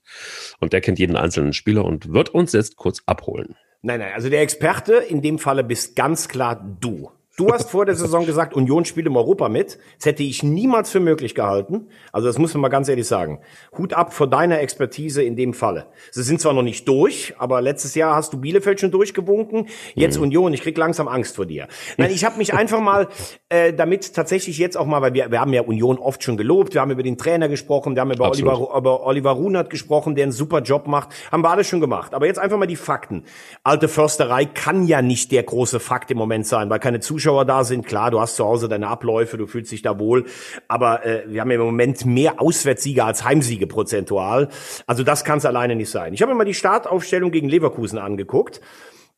[0.59, 3.55] und der kennt jeden einzelnen Spieler und wird uns jetzt kurz abholen.
[3.81, 7.11] Nein, nein, also der Experte in dem Falle bist ganz klar du.
[7.37, 9.77] Du hast vor der Saison gesagt, Union spielt im Europa mit.
[9.97, 11.87] Das hätte ich niemals für möglich gehalten.
[12.13, 13.41] Also das muss man mal ganz ehrlich sagen.
[13.77, 15.87] Hut ab vor deiner Expertise in dem Falle.
[16.11, 19.67] Sie sind zwar noch nicht durch, aber letztes Jahr hast du Bielefeld schon durchgewunken.
[19.95, 20.23] Jetzt mhm.
[20.23, 20.53] Union.
[20.53, 21.67] Ich krieg langsam Angst vor dir.
[21.97, 23.09] Nein, ich habe mich einfach mal
[23.49, 26.73] äh, damit tatsächlich jetzt auch mal, weil wir, wir haben ja Union oft schon gelobt.
[26.73, 27.95] Wir haben über den Trainer gesprochen.
[27.95, 31.09] Wir haben über Oliver, über Oliver Runert gesprochen, der einen super Job macht.
[31.33, 32.13] Haben wir alles schon gemacht.
[32.13, 33.25] Aber jetzt einfach mal die Fakten.
[33.61, 37.45] Alte Försterei kann ja nicht der große Fakt im Moment sein, weil keine Zuschauer Zuschauer
[37.45, 37.87] da sind.
[37.87, 40.25] Klar, du hast zu Hause deine Abläufe, du fühlst dich da wohl.
[40.67, 44.49] Aber äh, wir haben im Moment mehr Auswärtssiege als Heimsiege prozentual.
[44.85, 46.13] Also das kann es alleine nicht sein.
[46.13, 48.61] Ich habe mir mal die Startaufstellung gegen Leverkusen angeguckt.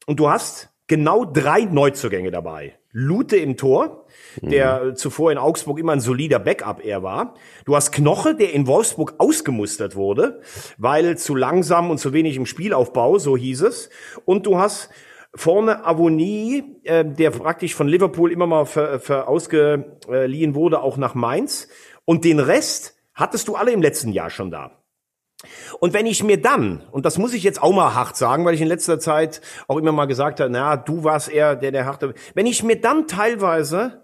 [0.06, 2.76] Und du hast genau drei Neuzugänge dabei.
[2.94, 4.06] Lute im Tor,
[4.42, 4.96] der mhm.
[4.96, 7.36] zuvor in Augsburg immer ein solider Backup er war.
[7.66, 10.40] Du hast Knoche, der in Wolfsburg ausgemustert wurde,
[10.78, 13.90] weil zu langsam und zu wenig im Spielaufbau, so hieß es.
[14.24, 14.90] Und du hast
[15.36, 21.16] Vorne Avonie, äh, der praktisch von Liverpool immer mal ver, ver ausgeliehen wurde, auch nach
[21.16, 21.68] Mainz.
[22.06, 24.72] Und den Rest hattest du alle im letzten Jahr schon da.
[25.80, 28.56] Und wenn ich mir dann, und das muss ich jetzt auch mal hart sagen, weil
[28.56, 31.86] ich in letzter Zeit auch immer mal gesagt habe, na, du warst eher der, der
[31.86, 34.02] harte, wenn ich mir dann teilweise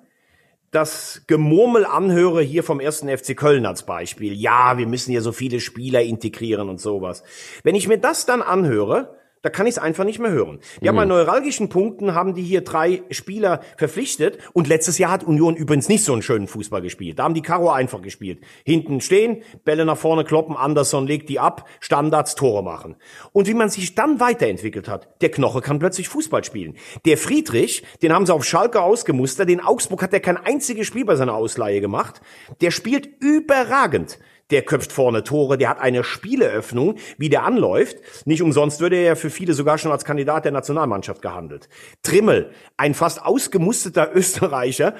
[0.70, 4.34] das Gemurmel anhöre hier vom ersten FC Köln als Beispiel.
[4.34, 7.24] Ja, wir müssen hier so viele Spieler integrieren und sowas.
[7.64, 10.60] Wenn ich mir das dann anhöre, da kann ich es einfach nicht mehr hören.
[10.80, 10.88] Die mhm.
[10.90, 14.40] haben an neuralgischen Punkten, haben die hier drei Spieler verpflichtet.
[14.54, 17.20] Und letztes Jahr hat Union übrigens nicht so einen schönen Fußball gespielt.
[17.20, 18.40] Da haben die Karo einfach gespielt.
[18.64, 22.96] Hinten stehen, Bälle nach vorne kloppen, Anderson legt die ab, Standards, Tore machen.
[23.34, 26.76] Und wie man sich dann weiterentwickelt hat, der Knoche kann plötzlich Fußball spielen.
[27.06, 31.04] Der Friedrich, den haben sie auf Schalke ausgemustert, den Augsburg hat er kein einziges Spiel
[31.04, 32.22] bei seiner Ausleihe gemacht.
[32.62, 34.20] Der spielt überragend
[34.54, 37.98] der köpft vorne Tore, der hat eine Spieleöffnung, wie der anläuft.
[38.26, 41.70] Nicht umsonst würde er ja für viele sogar schon als Kandidat der Nationalmannschaft gehandelt.
[42.04, 44.94] Trimmel, ein fast ausgemusterter Österreicher,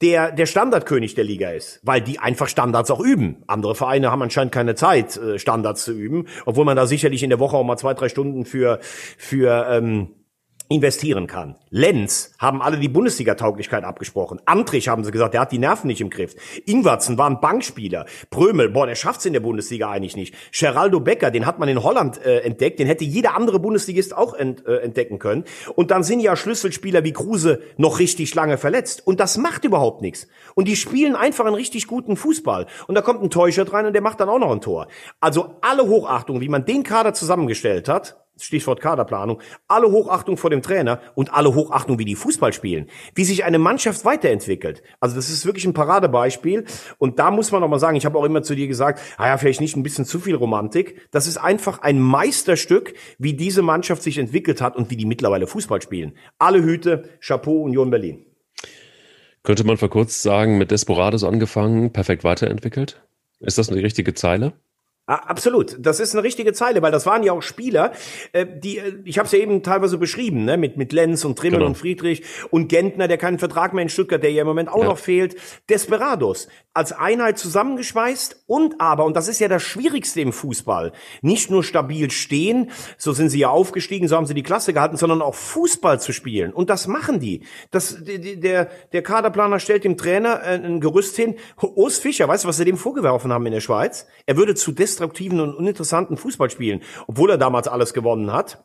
[0.00, 3.42] der der Standardkönig der Liga ist, weil die einfach Standards auch üben.
[3.48, 7.30] Andere Vereine haben anscheinend keine Zeit, äh, Standards zu üben, obwohl man da sicherlich in
[7.30, 8.78] der Woche auch mal zwei, drei Stunden für,
[9.18, 10.10] für ähm,
[10.68, 11.56] investieren kann.
[11.68, 14.40] Lenz haben alle die Bundesliga-Tauglichkeit abgesprochen.
[14.46, 16.34] Antrich haben sie gesagt, der hat die Nerven nicht im Griff.
[16.64, 18.06] Ingwertsen war ein Bankspieler.
[18.30, 20.34] Prömel, boah, der schafft's in der Bundesliga eigentlich nicht.
[20.58, 24.32] Geraldo Becker, den hat man in Holland äh, entdeckt, den hätte jeder andere Bundesligist auch
[24.32, 25.44] ent, äh, entdecken können.
[25.74, 29.06] Und dann sind ja Schlüsselspieler wie Kruse noch richtig lange verletzt.
[29.06, 30.28] Und das macht überhaupt nichts.
[30.54, 32.66] Und die spielen einfach einen richtig guten Fußball.
[32.86, 34.88] Und da kommt ein Täuscher rein und der macht dann auch noch ein Tor.
[35.20, 40.62] Also alle Hochachtung, wie man den Kader zusammengestellt hat, Stichwort Kaderplanung, alle Hochachtung vor dem
[40.62, 44.82] Trainer und alle Hochachtung, wie die Fußball spielen, wie sich eine Mannschaft weiterentwickelt.
[45.00, 46.64] Also das ist wirklich ein Paradebeispiel.
[46.98, 49.28] Und da muss man noch mal sagen, ich habe auch immer zu dir gesagt, ah
[49.28, 51.08] ja, vielleicht nicht ein bisschen zu viel Romantik.
[51.10, 55.46] Das ist einfach ein Meisterstück, wie diese Mannschaft sich entwickelt hat und wie die mittlerweile
[55.46, 56.16] Fußball spielen.
[56.38, 58.26] Alle Hüte, Chapeau, Union Berlin.
[59.44, 63.02] Könnte man vor kurz sagen, mit Desperados angefangen, perfekt weiterentwickelt?
[63.40, 64.54] Ist das eine richtige Zeile?
[65.06, 67.92] Absolut, das ist eine richtige Zeile, weil das waren ja auch Spieler,
[68.32, 71.38] äh, die äh, ich habe es ja eben teilweise beschrieben, ne, mit mit Lenz und
[71.38, 71.66] Trimmel genau.
[71.66, 74.80] und Friedrich und Gentner, der keinen Vertrag mehr in Stuttgart, der ja im Moment auch
[74.80, 74.86] ja.
[74.86, 75.36] noch fehlt,
[75.68, 81.50] Desperados als Einheit zusammengeschweißt und aber und das ist ja das Schwierigste im Fußball, nicht
[81.50, 85.20] nur stabil stehen, so sind sie ja aufgestiegen, so haben sie die Klasse gehalten, sondern
[85.20, 87.42] auch Fußball zu spielen und das machen die.
[87.70, 91.34] Das der der Kaderplaner stellt dem Trainer äh, ein Gerüst hin.
[91.60, 94.06] Urs Fischer, weißt du, was sie dem vorgeworfen haben in der Schweiz?
[94.24, 98.64] Er würde zu Des destruktiven und uninteressanten Fußball spielen, obwohl er damals alles gewonnen hat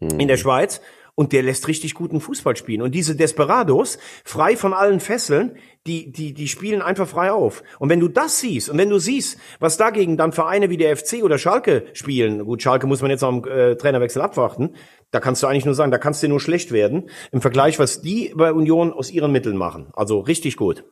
[0.00, 0.20] mhm.
[0.20, 0.80] in der Schweiz.
[1.18, 2.82] Und der lässt richtig guten Fußball spielen.
[2.82, 7.62] Und diese Desperados, frei von allen Fesseln, die, die, die spielen einfach frei auf.
[7.78, 10.94] Und wenn du das siehst und wenn du siehst, was dagegen dann Vereine wie der
[10.94, 14.74] FC oder Schalke spielen, gut, Schalke muss man jetzt am äh, Trainerwechsel abwarten,
[15.10, 18.02] da kannst du eigentlich nur sagen, da kannst du nur schlecht werden im Vergleich, was
[18.02, 19.88] die bei Union aus ihren Mitteln machen.
[19.94, 20.84] Also richtig gut.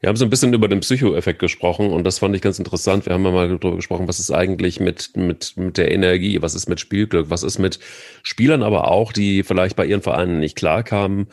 [0.00, 3.06] Wir haben so ein bisschen über den Psychoeffekt gesprochen und das fand ich ganz interessant.
[3.06, 6.68] Wir haben mal darüber gesprochen, was ist eigentlich mit, mit, mit der Energie, was ist
[6.68, 7.78] mit Spielglück, was ist mit
[8.22, 11.28] Spielern aber auch, die vielleicht bei ihren Vereinen nicht klarkamen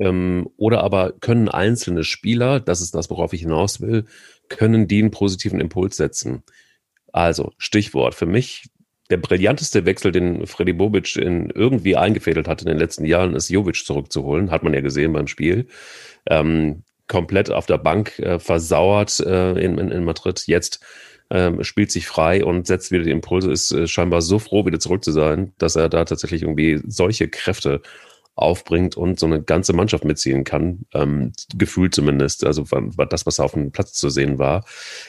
[0.00, 4.04] ähm, oder aber können einzelne Spieler, das ist das, worauf ich hinaus will,
[4.48, 6.42] können die einen positiven Impuls setzen.
[7.12, 8.68] Also, Stichwort für mich,
[9.10, 13.48] der brillanteste Wechsel, den Freddy Bobic in irgendwie eingefädelt hat in den letzten Jahren, ist
[13.48, 14.50] Jovic zurückzuholen.
[14.50, 15.66] Hat man ja gesehen beim Spiel.
[16.28, 20.44] Ähm, komplett auf der Bank äh, versauert äh, in, in, in Madrid.
[20.46, 20.80] Jetzt
[21.30, 24.78] ähm, spielt sich frei und setzt wieder die Impulse, ist äh, scheinbar so froh, wieder
[24.78, 27.82] zurück zu sein, dass er da tatsächlich irgendwie solche Kräfte
[28.34, 33.40] aufbringt und so eine ganze Mannschaft mitziehen kann, ähm, gefühlt zumindest, also war das, was
[33.40, 34.64] auf dem Platz zu sehen war.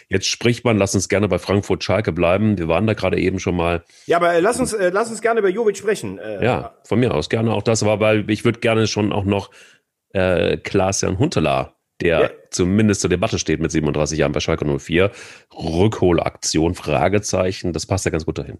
[0.07, 2.57] Jetzt spricht man, lass uns gerne bei Frankfurt Schalke bleiben.
[2.57, 3.83] Wir waren da gerade eben schon mal.
[4.07, 6.17] Ja, aber äh, lass uns, äh, lass uns gerne über Jovic sprechen.
[6.17, 9.25] Äh, ja, von mir aus gerne auch das, aber weil ich würde gerne schon auch
[9.25, 9.51] noch
[10.11, 12.29] äh, Klaas-Jan Huntelaar der ja.
[12.51, 15.11] zumindest zur Debatte steht mit 37 Jahren bei Schalke 04.
[15.53, 18.59] Rückholaktion, Fragezeichen, das passt ja ganz gut dahin.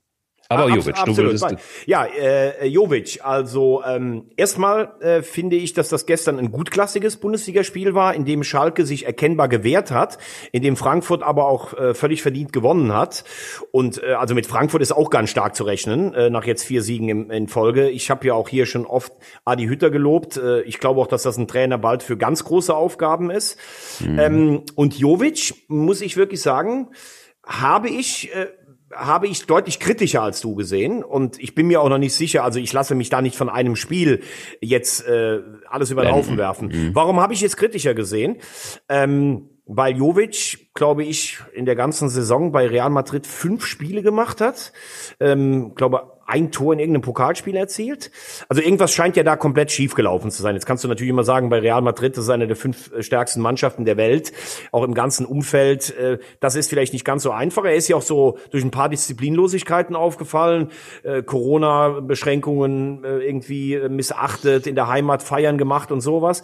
[0.51, 1.45] Aber ah, Jovic, du würdest.
[1.85, 7.93] Ja, äh, Jovic, also ähm, erstmal äh, finde ich, dass das gestern ein gutklassiges Bundesligaspiel
[7.93, 10.17] war, in dem Schalke sich erkennbar gewehrt hat,
[10.51, 13.25] in dem Frankfurt aber auch äh, völlig verdient gewonnen hat.
[13.69, 16.81] Und äh, also mit Frankfurt ist auch ganz stark zu rechnen, äh, nach jetzt vier
[16.81, 17.87] Siegen in, in Folge.
[17.87, 19.13] Ich habe ja auch hier schon oft
[19.45, 20.37] Adi Hütter gelobt.
[20.37, 23.59] Äh, ich glaube auch, dass das ein Trainer bald für ganz große Aufgaben ist.
[23.99, 24.19] Mhm.
[24.19, 26.87] Ähm, und Jovic, muss ich wirklich sagen,
[27.45, 28.47] habe ich äh,
[28.99, 32.43] habe ich deutlich kritischer als du gesehen und ich bin mir auch noch nicht sicher,
[32.43, 34.21] also ich lasse mich da nicht von einem Spiel
[34.61, 36.67] jetzt äh, alles über den Haufen werfen.
[36.67, 36.95] Mhm.
[36.95, 38.37] Warum habe ich jetzt kritischer gesehen?
[38.87, 44.41] Ähm, weil Jovic, glaube ich, in der ganzen Saison bei Real Madrid fünf Spiele gemacht
[44.41, 44.73] hat.
[45.19, 48.11] Ähm, glaube ein Tor in irgendeinem Pokalspiel erzielt.
[48.47, 50.55] Also irgendwas scheint ja da komplett schief gelaufen zu sein.
[50.55, 53.03] Jetzt kannst du natürlich immer sagen, bei Real Madrid, das ist eine der fünf äh,
[53.03, 54.31] stärksten Mannschaften der Welt,
[54.71, 55.95] auch im ganzen Umfeld.
[55.97, 57.65] Äh, das ist vielleicht nicht ganz so einfach.
[57.65, 60.69] Er ist ja auch so durch ein paar Disziplinlosigkeiten aufgefallen,
[61.03, 66.43] äh, Corona-Beschränkungen irgendwie missachtet, in der Heimat feiern gemacht und sowas.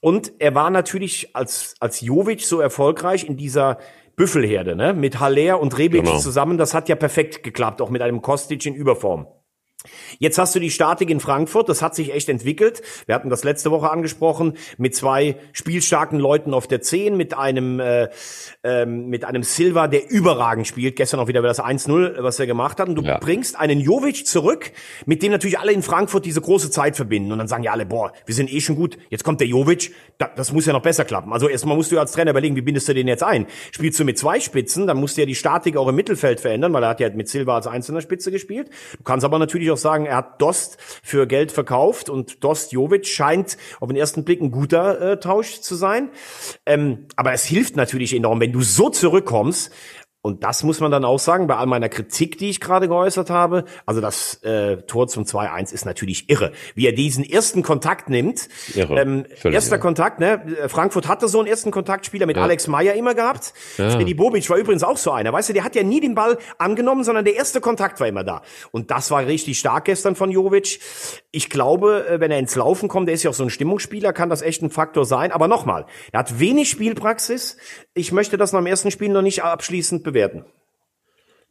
[0.00, 3.78] Und er war natürlich als, als Jovic so erfolgreich in dieser
[4.18, 4.92] Büffelherde, ne?
[4.92, 6.18] Mit Haller und Rebic Genau.
[6.18, 6.58] zusammen.
[6.58, 9.26] Das hat ja perfekt geklappt, auch mit einem Kostic in Überform.
[10.18, 12.82] Jetzt hast du die Statik in Frankfurt, das hat sich echt entwickelt.
[13.06, 17.78] Wir hatten das letzte Woche angesprochen, mit zwei spielstarken Leuten auf der 10, mit einem
[17.78, 18.08] äh,
[18.64, 20.96] ähm, mit einem Silva, der überragend spielt.
[20.96, 22.88] Gestern auch wieder das 1-0, was er gemacht hat.
[22.88, 23.18] Und du Ja.
[23.18, 24.72] bringst einen Jovic zurück,
[25.06, 27.30] mit dem natürlich alle in Frankfurt diese große Zeit verbinden.
[27.30, 29.92] Und dann sagen ja alle, boah, wir sind eh schon gut, jetzt kommt der Jovic,
[30.18, 31.32] da, das muss ja noch besser klappen.
[31.32, 33.46] Also erstmal musst du als Trainer überlegen, wie bindest du den jetzt ein?
[33.70, 36.72] Spielst du mit zwei Spitzen, dann musst du ja die Statik auch im Mittelfeld verändern,
[36.72, 38.70] weil er hat ja mit Silva als einzelner Spitze gespielt.
[38.96, 43.06] Du kannst aber natürlich auch sagen, er hat Dost für Geld verkauft und Dost Jovic
[43.06, 46.10] scheint auf den ersten Blick ein guter äh, Tausch zu sein.
[46.66, 49.72] Ähm, aber es hilft natürlich enorm, wenn du so zurückkommst.
[50.20, 53.30] Und das muss man dann auch sagen, bei all meiner Kritik, die ich gerade geäußert
[53.30, 53.64] habe.
[53.86, 56.50] Also das äh, Tor zum 2-1 ist natürlich irre.
[56.74, 58.48] Wie er diesen ersten Kontakt nimmt.
[58.74, 59.00] Irre.
[59.00, 59.82] Ähm, Völlig erster irre.
[59.82, 60.42] Kontakt, ne?
[60.66, 63.54] Frankfurt hatte so einen ersten Kontaktspieler mit Alex Meyer immer gehabt.
[63.76, 65.32] Freddy Bobic war übrigens auch so einer.
[65.32, 68.24] Weißt du, der hat ja nie den Ball angenommen, sondern der erste Kontakt war immer
[68.24, 68.42] da.
[68.72, 70.80] Und das war richtig stark gestern von Jovic.
[71.30, 74.12] Ich glaube, äh, wenn er ins Laufen kommt, der ist ja auch so ein Stimmungsspieler,
[74.12, 75.30] kann das echt ein Faktor sein.
[75.30, 77.56] Aber nochmal, er hat wenig Spielpraxis.
[77.94, 80.44] Ich möchte das nach dem ersten Spiel noch nicht abschließend bewerten.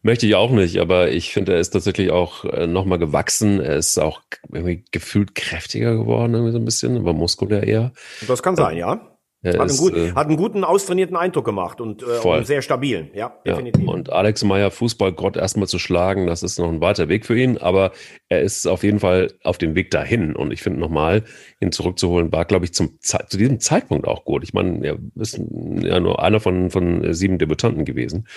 [0.03, 3.59] Möchte ich auch nicht, aber ich finde, er ist tatsächlich auch äh, nochmal gewachsen.
[3.59, 7.91] Er ist auch irgendwie gefühlt kräftiger geworden, irgendwie so ein bisschen, aber muskulär eher.
[8.27, 9.16] Das kann sein, ja.
[9.43, 12.45] Er Hat einen, ist, gut, äh, hat einen guten, austrainierten Eindruck gemacht und äh, einen
[12.45, 13.11] sehr stabilen.
[13.13, 13.87] Ja, Ja, definitiv.
[13.87, 17.59] und Alex Meyer Fußballgott erstmal zu schlagen, das ist noch ein weiter Weg für ihn,
[17.59, 17.91] aber
[18.29, 20.35] er ist auf jeden Fall auf dem Weg dahin.
[20.35, 21.23] Und ich finde nochmal,
[21.61, 24.43] ihn zurückzuholen, war, glaube ich, zum, zu diesem Zeitpunkt auch gut.
[24.43, 25.39] Ich meine, er ist
[25.81, 28.27] ja nur einer von, von äh, sieben Debütanten gewesen.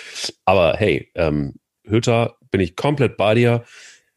[0.45, 3.63] Aber hey, ähm, Hütter bin ich komplett bei dir.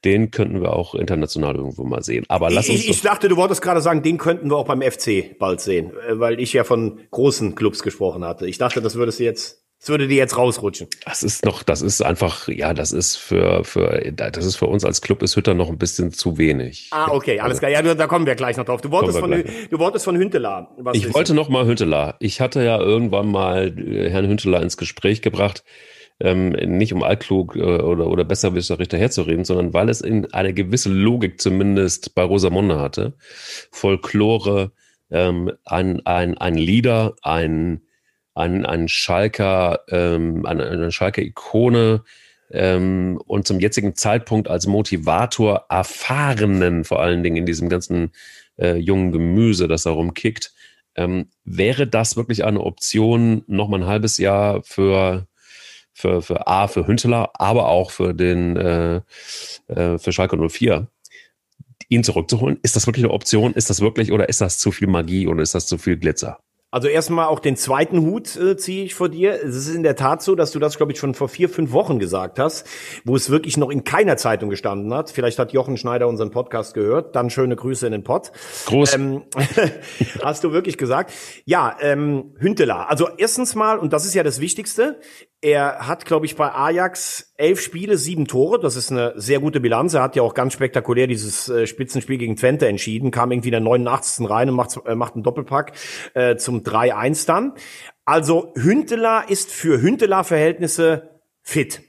[0.04, 2.24] Den könnten wir auch international irgendwo mal sehen.
[2.28, 4.82] Aber lass uns ich, ich dachte, du wolltest gerade sagen, den könnten wir auch beim
[4.82, 8.46] FC bald sehen, äh, weil ich ja von großen Clubs gesprochen hatte.
[8.46, 10.88] Ich dachte, das würdest du jetzt, das würde dir jetzt rausrutschen.
[11.04, 14.84] Das ist noch, das ist einfach, ja, das ist für, für, das ist für uns
[14.84, 16.88] als Club ist Hütter noch ein bisschen zu wenig.
[16.90, 17.70] Ah, okay, alles klar.
[17.70, 18.80] Ja, da kommen wir gleich noch drauf.
[18.80, 20.70] Du wolltest, von, du wolltest von Hünteler.
[20.92, 21.14] Ich wissen.
[21.14, 22.16] wollte noch mal Hünteler.
[22.20, 25.64] Ich hatte ja irgendwann mal äh, Herrn Hünteler ins Gespräch gebracht,
[26.20, 30.90] ähm, nicht um altklug äh, oder, oder besserwisserisch daherzureden, sondern weil es in eine gewisse
[30.90, 33.14] Logik zumindest bei Rosamunde hatte.
[33.70, 34.72] Folklore,
[35.10, 37.82] ähm, ein, ein, ein Lieder, ein,
[38.34, 42.04] ein, ein Schalker, ähm, eine, eine Schalker Ikone,
[42.50, 48.12] ähm, und zum jetzigen Zeitpunkt als Motivator erfahrenen, vor allen Dingen in diesem ganzen
[48.58, 50.52] äh, jungen Gemüse, das da rumkickt.
[50.94, 55.26] Ähm, wäre das wirklich eine Option, noch mal ein halbes Jahr für,
[55.94, 59.00] für, für A, für Hünteler, aber auch für den äh,
[59.68, 60.88] äh, für Schalke 04,
[61.88, 62.58] ihn zurückzuholen?
[62.62, 63.54] Ist das wirklich eine Option?
[63.54, 66.38] Ist das wirklich oder ist das zu viel Magie oder ist das zu viel Glitzer?
[66.74, 69.40] Also erstmal auch den zweiten Hut äh, ziehe ich vor dir.
[69.40, 71.70] Es ist in der Tat so, dass du das, glaube ich, schon vor vier, fünf
[71.70, 72.66] Wochen gesagt hast,
[73.04, 75.12] wo es wirklich noch in keiner Zeitung gestanden hat.
[75.12, 77.14] Vielleicht hat Jochen Schneider unseren Podcast gehört.
[77.14, 78.32] Dann schöne Grüße in den Pott.
[78.66, 78.94] Groß.
[78.96, 79.22] Ähm,
[80.24, 81.12] hast du wirklich gesagt?
[81.44, 82.90] Ja, ähm, Hünteler.
[82.90, 84.98] Also erstens mal, und das ist ja das Wichtigste,
[85.44, 88.58] er hat, glaube ich, bei Ajax elf Spiele, sieben Tore.
[88.58, 89.92] Das ist eine sehr gute Bilanz.
[89.92, 93.52] Er hat ja auch ganz spektakulär dieses äh, Spitzenspiel gegen Twente entschieden, kam irgendwie in
[93.52, 94.30] der 89.
[94.30, 95.72] rein und macht, äh, macht einen Doppelpack
[96.14, 97.52] äh, zum 3-1 dann.
[98.06, 101.82] Also Hünteler ist für Hünteler-Verhältnisse fit.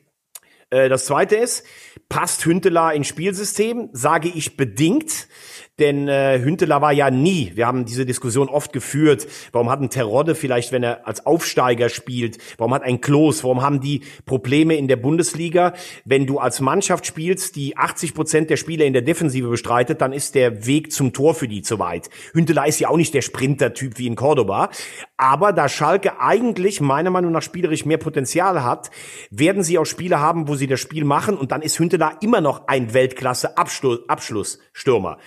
[0.69, 1.65] Äh, Das zweite ist,
[2.09, 3.87] passt Hünteler ins Spielsystem?
[3.93, 5.29] Sage ich bedingt.
[5.77, 9.89] Denn äh, Hünteler war ja nie, wir haben diese Diskussion oft geführt, warum hat ein
[9.89, 14.77] Terodde vielleicht, wenn er als Aufsteiger spielt, warum hat ein Klos, warum haben die Probleme
[14.77, 15.73] in der Bundesliga?
[16.05, 20.13] Wenn du als Mannschaft spielst, die 80 Prozent der Spieler in der Defensive bestreitet, dann
[20.13, 22.09] ist der Weg zum Tor für die zu weit.
[22.33, 24.69] Hünteler ist ja auch nicht der Sprinter-Typ wie in Cordoba,
[25.17, 28.91] aber da Schalke eigentlich meiner Meinung nach spielerisch mehr Potenzial hat,
[29.29, 32.39] werden sie auch Spiele haben, wo sie das Spiel machen und dann ist Hünteler immer
[32.39, 35.17] noch ein Weltklasse-Abschlussstürmer.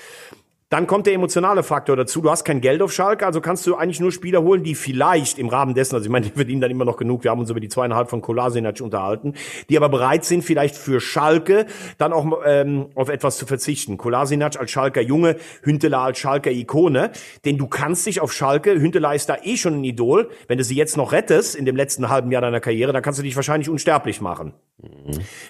[0.71, 2.21] Dann kommt der emotionale Faktor dazu.
[2.21, 5.39] Du hast kein Geld auf Schalke, also kannst du eigentlich nur Spieler holen, die vielleicht
[5.39, 7.25] im Rahmen dessen, also ich meine, die verdienen dann immer noch genug.
[7.25, 9.33] Wir haben uns über die zweieinhalb von Kolasinac unterhalten,
[9.71, 11.65] die aber bereit sind, vielleicht für Schalke
[11.97, 13.97] dann auch ähm, auf etwas zu verzichten.
[13.97, 17.13] Kolasinac als Schalker Junge, Hünteler als Schalker Ikone,
[17.47, 20.65] denn du kannst dich auf Schalke, Hünteler ist da eh schon ein Idol, wenn du
[20.65, 23.37] sie jetzt noch rettest in dem letzten halben Jahr deiner Karriere, dann kannst du dich
[23.37, 24.53] wahrscheinlich unsterblich machen.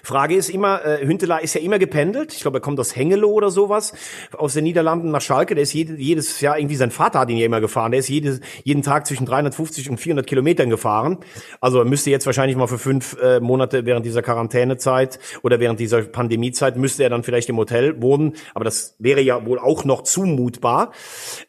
[0.01, 2.33] Frage ist immer, äh, Hünteler ist ja immer gependelt.
[2.33, 3.93] Ich glaube, er kommt aus Hengelo oder sowas,
[4.35, 5.53] aus den Niederlanden nach Schalke.
[5.53, 7.91] Der ist jede, jedes Jahr, irgendwie sein Vater hat ihn ja immer gefahren.
[7.91, 11.19] Der ist jedes, jeden Tag zwischen 350 und 400 Kilometern gefahren.
[11.61, 15.79] Also er müsste jetzt wahrscheinlich mal für fünf äh, Monate während dieser Quarantänezeit oder während
[15.79, 18.33] dieser Pandemiezeit müsste er dann vielleicht im Hotel wohnen.
[18.55, 20.91] Aber das wäre ja wohl auch noch zumutbar.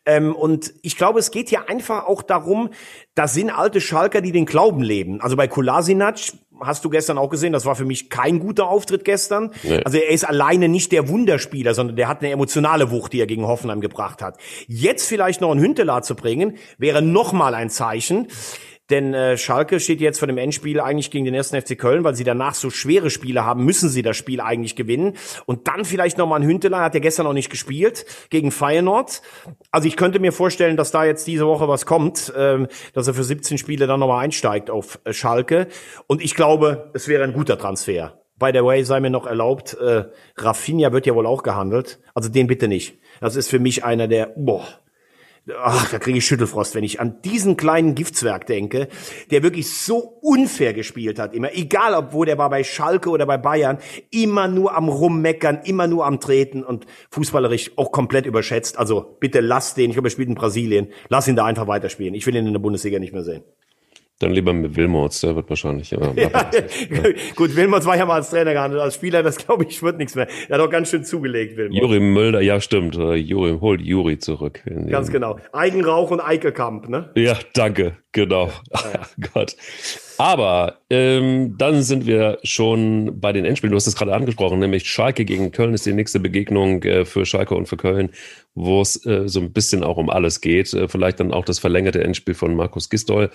[0.04, 2.68] Ähm, und ich glaube, es geht hier einfach auch darum,
[3.14, 5.22] da sind alte Schalker, die den Glauben leben.
[5.22, 6.18] Also bei Kolasinac
[6.60, 9.52] hast du gestern auch gesehen, das war für mich kein guter Auftritt gestern.
[9.62, 9.82] Nee.
[9.84, 13.26] Also er ist alleine nicht der Wunderspieler, sondern der hat eine emotionale Wucht, die er
[13.26, 14.38] gegen Hoffenheim gebracht hat.
[14.66, 18.28] Jetzt vielleicht noch einen Hünteler zu bringen, wäre nochmal ein Zeichen.
[18.90, 22.14] Denn äh, Schalke steht jetzt vor dem Endspiel eigentlich gegen den ersten FC Köln, weil
[22.14, 25.16] sie danach so schwere Spiele haben, müssen sie das Spiel eigentlich gewinnen.
[25.46, 29.22] Und dann vielleicht nochmal ein Hünteler, hat ja gestern noch nicht gespielt, gegen Feyenoord.
[29.70, 33.14] Also ich könnte mir vorstellen, dass da jetzt diese Woche was kommt, äh, dass er
[33.14, 35.68] für 17 Spiele dann nochmal einsteigt auf äh, Schalke.
[36.06, 38.20] Und ich glaube, es wäre ein guter Transfer.
[38.38, 40.04] By the way, sei mir noch erlaubt, äh,
[40.38, 42.00] Rafinha wird ja wohl auch gehandelt.
[42.14, 42.98] Also den bitte nicht.
[43.20, 44.66] Das ist für mich einer der, boah,
[45.58, 48.88] ach, da kriege ich Schüttelfrost, wenn ich an diesen kleinen Giftswerk denke,
[49.30, 53.26] der wirklich so unfair gespielt hat, immer, egal ob wo der war bei Schalke oder
[53.26, 53.78] bei Bayern,
[54.10, 58.78] immer nur am Rummeckern, immer nur am Treten und fußballerisch auch komplett überschätzt.
[58.78, 62.14] Also bitte lass den, ich glaube, er spielt in Brasilien, lass ihn da einfach weiterspielen.
[62.14, 63.44] Ich will ihn in der Bundesliga nicht mehr sehen.
[64.20, 65.90] Dann lieber mit Wilmots, der wird wahrscheinlich.
[66.00, 66.50] Ja, ja,
[67.36, 70.14] gut, Wilmots war ja mal als Trainer gehandelt, als Spieler, das glaube ich, wird nichts
[70.14, 70.28] mehr.
[70.48, 71.80] Er hat auch ganz schön zugelegt, Wilmots.
[71.80, 74.62] Juri Mölder, ja stimmt, äh, Juri, holt Juri zurück.
[74.88, 75.38] Ganz genau.
[75.52, 77.10] Eigenrauch und Eikekamp, ne?
[77.14, 78.50] Ja, danke, genau.
[78.72, 79.02] Ja,
[79.32, 79.56] Gott.
[80.20, 83.70] Aber ähm, dann sind wir schon bei den Endspielen.
[83.70, 87.24] Du hast es gerade angesprochen, nämlich Schalke gegen Köln ist die nächste Begegnung äh, für
[87.24, 88.10] Schalke und für Köln,
[88.54, 90.74] wo es äh, so ein bisschen auch um alles geht.
[90.74, 93.30] Äh, vielleicht dann auch das verlängerte Endspiel von Markus Gistol.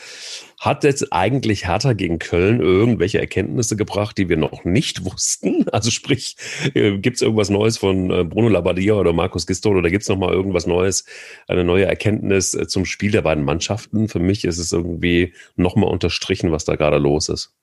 [0.60, 5.68] Hat jetzt eigentlich Hertha gegen Köln irgendwelche Erkenntnisse gebracht, die wir noch nicht wussten?
[5.70, 6.36] Also sprich,
[6.76, 10.10] äh, gibt es irgendwas Neues von äh, Bruno Labbadia oder Markus Gistol oder gibt es
[10.10, 11.06] nochmal irgendwas Neues,
[11.48, 14.08] eine neue Erkenntnis äh, zum Spiel der beiden Mannschaften?
[14.08, 17.54] Für mich ist es irgendwie nochmal unterstrichen, was da gerade los ist?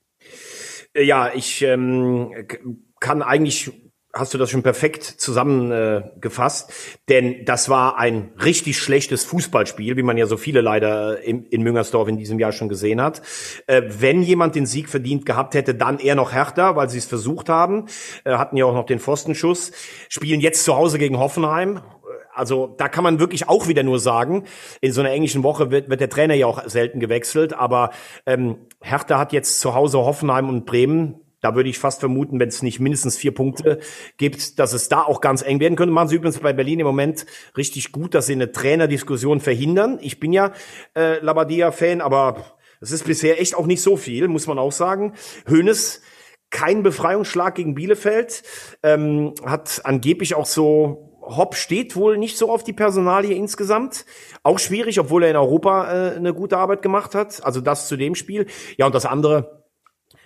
[0.95, 2.35] Äh, ja, ich ähm,
[3.01, 3.71] kann eigentlich
[4.15, 6.73] hast du das schon perfekt zusammengefasst, äh,
[7.09, 11.63] denn das war ein richtig schlechtes Fußballspiel, wie man ja so viele leider in, in
[11.63, 13.23] Müngersdorf in diesem Jahr schon gesehen hat.
[13.67, 17.07] Äh, wenn jemand den Sieg verdient gehabt hätte, dann eher noch härter, weil sie es
[17.07, 17.87] versucht haben,
[18.25, 19.73] äh, hatten ja auch noch den Pfostenschuss,
[20.11, 21.81] spielen jetzt zu Hause gegen Hoffenheim
[22.35, 24.45] also da kann man wirklich auch wieder nur sagen,
[24.81, 27.91] in so einer englischen Woche wird, wird der Trainer ja auch selten gewechselt, aber
[28.27, 31.21] ähm, Hertha hat jetzt zu Hause Hoffenheim und Bremen.
[31.41, 33.81] Da würde ich fast vermuten, wenn es nicht mindestens vier Punkte
[34.17, 35.93] gibt, dass es da auch ganz eng werden könnte.
[35.93, 37.27] Machen sie übrigens bei Berlin im Moment
[37.57, 39.99] richtig gut, dass sie eine Trainerdiskussion verhindern.
[40.01, 40.53] Ich bin ja
[40.97, 42.37] äh, Labadia-Fan, aber
[42.81, 45.15] es ist bisher echt auch nicht so viel, muss man auch sagen.
[45.51, 46.03] Hoeneß
[46.51, 48.45] kein Befreiungsschlag gegen Bielefeld,
[48.85, 54.05] ähm, hat angeblich auch so Hopp steht wohl nicht so auf die Personalie insgesamt.
[54.43, 57.45] Auch schwierig, obwohl er in Europa äh, eine gute Arbeit gemacht hat.
[57.45, 58.47] Also das zu dem Spiel.
[58.77, 59.65] Ja, und das andere,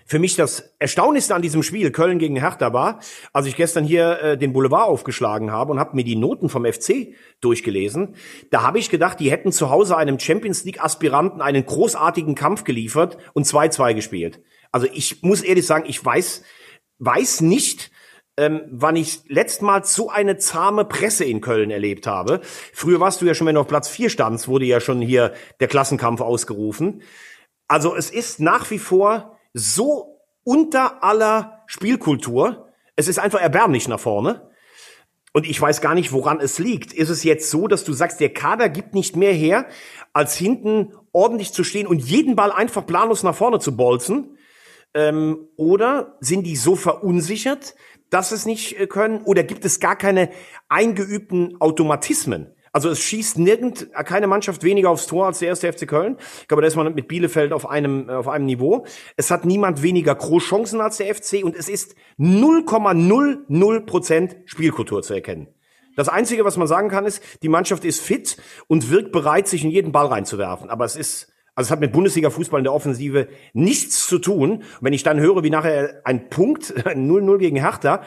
[0.06, 3.00] für mich das Erstaunlichste an diesem Spiel, Köln gegen Hertha war,
[3.32, 6.64] als ich gestern hier äh, den Boulevard aufgeschlagen habe und habe mir die Noten vom
[6.64, 8.14] FC durchgelesen,
[8.50, 13.18] da habe ich gedacht, die hätten zu Hause einem Champions League-Aspiranten einen großartigen Kampf geliefert
[13.34, 14.40] und 2-2 gespielt.
[14.72, 16.42] Also ich muss ehrlich sagen, ich weiß,
[16.98, 17.90] weiß nicht,
[18.36, 22.40] ähm, wann ich letztmals so eine zahme Presse in Köln erlebt habe.
[22.72, 25.32] Früher warst du ja schon, wenn du auf Platz 4 standst, wurde ja schon hier
[25.60, 27.02] der Klassenkampf ausgerufen.
[27.68, 32.68] Also es ist nach wie vor so unter aller Spielkultur.
[32.94, 34.50] Es ist einfach erbärmlich nach vorne.
[35.32, 36.94] Und ich weiß gar nicht, woran es liegt.
[36.94, 39.66] Ist es jetzt so, dass du sagst, der Kader gibt nicht mehr her,
[40.14, 44.38] als hinten ordentlich zu stehen und jeden Ball einfach planlos nach vorne zu bolzen?
[44.94, 47.74] Ähm, oder sind die so verunsichert,
[48.10, 49.22] dass es nicht äh, können?
[49.22, 50.30] Oder gibt es gar keine
[50.68, 52.52] eingeübten Automatismen?
[52.72, 56.18] Also es schießt nirgend keine Mannschaft weniger aufs Tor als der erste FC Köln.
[56.42, 58.84] Ich glaube, da ist man mit Bielefeld auf einem auf einem Niveau.
[59.16, 65.14] Es hat niemand weniger Großchancen als der FC und es ist 0,00 Prozent Spielkultur zu
[65.14, 65.48] erkennen.
[65.96, 68.36] Das Einzige, was man sagen kann, ist, die Mannschaft ist fit
[68.66, 70.68] und wirkt bereit, sich in jeden Ball reinzuwerfen.
[70.68, 74.50] Aber es ist also es hat mit Bundesliga-Fußball in der Offensive nichts zu tun.
[74.50, 78.02] Und wenn ich dann höre, wie nachher ein Punkt 0-0 gegen Hertha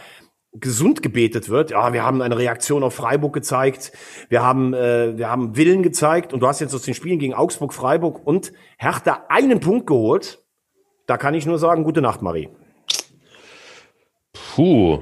[0.54, 3.91] gesund gebetet wird, ja, wir haben eine Reaktion auf Freiburg gezeigt,
[4.30, 7.34] wir haben, äh, wir haben Willen gezeigt und du hast jetzt aus den Spielen gegen
[7.34, 10.43] Augsburg, Freiburg und Hertha einen Punkt geholt,
[11.08, 12.50] da kann ich nur sagen, gute Nacht, Marie.
[14.34, 15.02] Puh,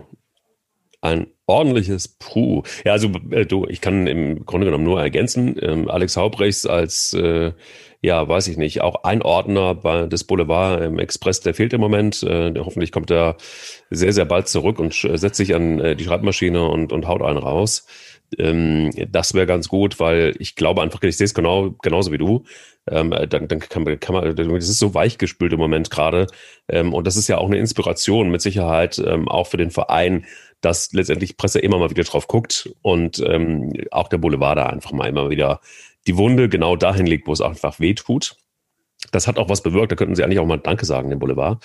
[1.02, 2.64] ein ordentliches Puh.
[2.86, 5.58] Ja, also äh, du, ich kann im Grunde genommen nur ergänzen.
[5.62, 7.54] Ähm, Alex Haubrechts als, äh,
[8.02, 12.24] ja, weiß ich nicht, auch Einordner bei, des Boulevard im Express, der fehlt im Moment.
[12.24, 13.38] Äh, hoffentlich kommt er
[13.89, 17.39] sehr, sehr bald zurück und setzt sich an äh, die Schreibmaschine und, und haut einen
[17.39, 17.86] raus.
[18.38, 22.18] Ähm, das wäre ganz gut, weil ich glaube einfach, ich sehe es genau, genauso wie
[22.18, 22.43] du.
[22.89, 26.28] Ähm, dann, dann kann man, kann man, das ist so weichgespült im Moment gerade.
[26.68, 30.26] Ähm, und das ist ja auch eine Inspiration mit Sicherheit ähm, auch für den Verein,
[30.62, 34.91] dass letztendlich Presse immer mal wieder drauf guckt und ähm, auch der Boulevard da einfach
[34.91, 35.62] mal immer wieder
[36.08, 38.38] die Wunde genau dahin legt, wo es einfach weh tut.
[39.12, 39.91] Das hat auch was bewirkt.
[39.91, 41.64] Da könnten Sie eigentlich auch mal Danke sagen, dem Boulevard,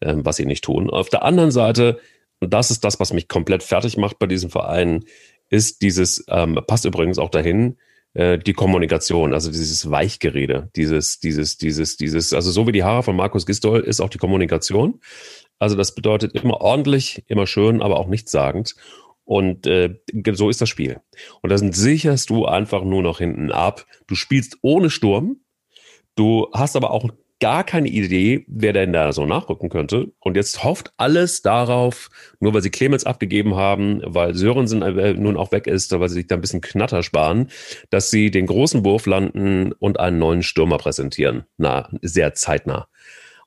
[0.00, 0.90] ähm, was Sie nicht tun.
[0.90, 1.98] Auf der anderen Seite,
[2.40, 5.04] und das ist das, was mich komplett fertig macht bei diesem Verein,
[5.50, 7.76] ist dieses, ähm, passt übrigens auch dahin,
[8.14, 13.02] äh, die Kommunikation, also dieses Weichgerede, dieses, dieses, dieses, dieses, also so wie die Haare
[13.02, 15.00] von Markus Gistol ist auch die Kommunikation.
[15.58, 18.76] Also das bedeutet immer ordentlich, immer schön, aber auch nichtssagend.
[19.28, 19.94] Und äh,
[20.32, 21.02] so ist das Spiel.
[21.42, 23.84] Und da sicherst du einfach nur noch hinten ab.
[24.06, 25.40] Du spielst ohne Sturm.
[26.14, 30.12] Du hast aber auch gar keine Idee, wer denn da so nachrücken könnte.
[30.18, 32.08] Und jetzt hofft alles darauf,
[32.40, 36.14] nur weil sie Clemens abgegeben haben, weil Sörensen äh, nun auch weg ist, weil sie
[36.14, 37.50] sich da ein bisschen Knatter sparen,
[37.90, 41.44] dass sie den großen Wurf landen und einen neuen Stürmer präsentieren.
[41.58, 42.88] Na, sehr zeitnah.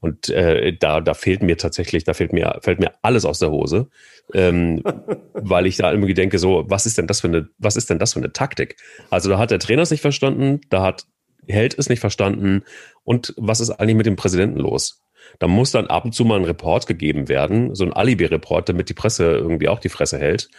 [0.01, 3.51] Und äh, da, da fehlt mir tatsächlich, da fehlt mir, fällt mir alles aus der
[3.51, 3.87] Hose,
[4.33, 4.81] ähm,
[5.33, 7.99] weil ich da irgendwie denke, so, was ist denn das für eine, was ist denn
[7.99, 8.77] das für eine Taktik?
[9.09, 11.05] Also da hat der Trainer es nicht verstanden, da hat
[11.47, 12.63] Held es nicht verstanden
[13.03, 15.01] und was ist eigentlich mit dem Präsidenten los?
[15.39, 18.89] Da muss dann ab und zu mal ein Report gegeben werden, so ein Alibi-Report, damit
[18.89, 20.49] die Presse irgendwie auch die Fresse hält.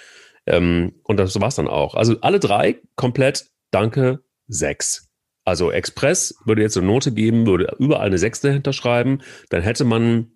[0.46, 1.94] Ähm, und das war's dann auch.
[1.94, 5.08] Also alle drei komplett, danke, sechs.
[5.44, 10.32] Also Express würde jetzt eine Note geben, würde überall eine Sechste hinterschreiben, dann hätte man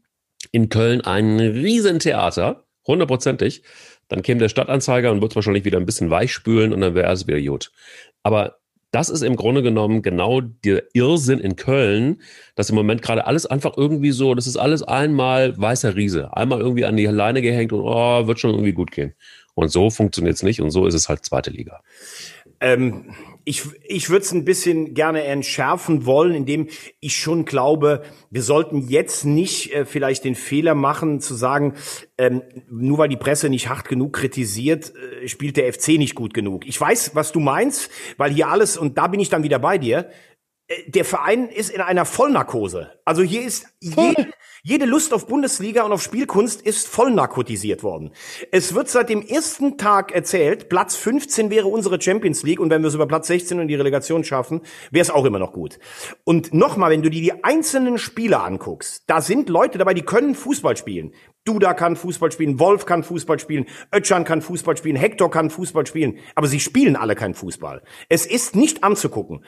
[0.53, 3.63] in Köln ein Riesentheater, hundertprozentig.
[4.09, 7.27] Dann käme der Stadtanzeiger und würde wahrscheinlich wieder ein bisschen weichspülen und dann wäre es
[7.27, 7.73] wieder gut.
[8.23, 8.59] Aber
[8.93, 12.23] das ist im Grunde genommen genau der Irrsinn in Köln,
[12.55, 16.61] dass im Moment gerade alles einfach irgendwie so, das ist alles einmal weißer Riese, einmal
[16.61, 19.15] irgendwie an die Leine gehängt und oh, wird schon irgendwie gut gehen.
[19.55, 21.83] Und so funktioniert es nicht und so ist es halt zweite Liga.
[22.61, 23.15] Ähm,
[23.49, 26.67] ich, ich würde es ein bisschen gerne entschärfen wollen, indem
[26.99, 31.75] ich schon glaube, wir sollten jetzt nicht äh, vielleicht den Fehler machen, zu sagen,
[32.19, 36.35] ähm, nur weil die Presse nicht hart genug kritisiert, äh, spielt der FC nicht gut
[36.35, 36.67] genug.
[36.67, 39.79] Ich weiß, was du meinst, weil hier alles, und da bin ich dann wieder bei
[39.79, 40.11] dir,
[40.89, 42.91] der Verein ist in einer Vollnarkose.
[43.05, 44.33] Also hier ist jede,
[44.65, 48.11] jede Lust auf Bundesliga und auf Spielkunst ist voll narkotisiert worden.
[48.51, 52.83] Es wird seit dem ersten Tag erzählt, Platz 15 wäre unsere Champions League und wenn
[52.83, 54.61] wir es über Platz 16 und die Relegation schaffen,
[54.91, 55.79] wäre es auch immer noch gut.
[56.25, 60.35] Und nochmal, wenn du dir die einzelnen Spieler anguckst, da sind Leute dabei, die können
[60.35, 61.13] Fußball spielen.
[61.45, 65.87] Duda kann Fußball spielen, Wolf kann Fußball spielen, Ötchan kann Fußball spielen, Hector kann Fußball
[65.87, 67.83] spielen, aber sie spielen alle kein Fußball.
[68.09, 69.45] Es ist nicht anzugucken.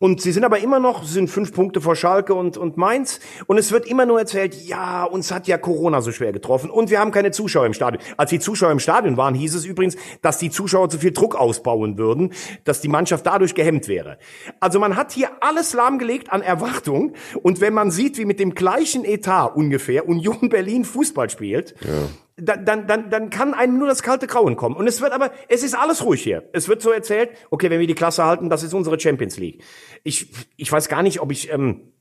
[0.00, 3.18] Und sie sind aber immer noch, sind fünf Punkte vor Schalke und, und Mainz.
[3.46, 6.90] Und es wird immer nur erzählt, ja, uns hat ja Corona so schwer getroffen und
[6.90, 8.00] wir haben keine Zuschauer im Stadion.
[8.16, 11.34] Als die Zuschauer im Stadion waren, hieß es übrigens, dass die Zuschauer zu viel Druck
[11.34, 12.32] ausbauen würden,
[12.62, 14.18] dass die Mannschaft dadurch gehemmt wäre.
[14.60, 17.14] Also man hat hier alles lahmgelegt an Erwartung.
[17.42, 22.08] Und wenn man sieht, wie mit dem gleichen Etat ungefähr Union Berlin Fußball spielt, ja
[22.38, 24.76] dann, dann, dann, dann kann einem nur das kalte Grauen kommen.
[24.76, 26.48] Und es wird aber, es ist alles ruhig hier.
[26.52, 29.62] Es wird so erzählt, okay, wenn wir die Klasse halten, das ist unsere Champions League.
[30.04, 31.92] Ich, ich weiß gar nicht, ob ich, ähm,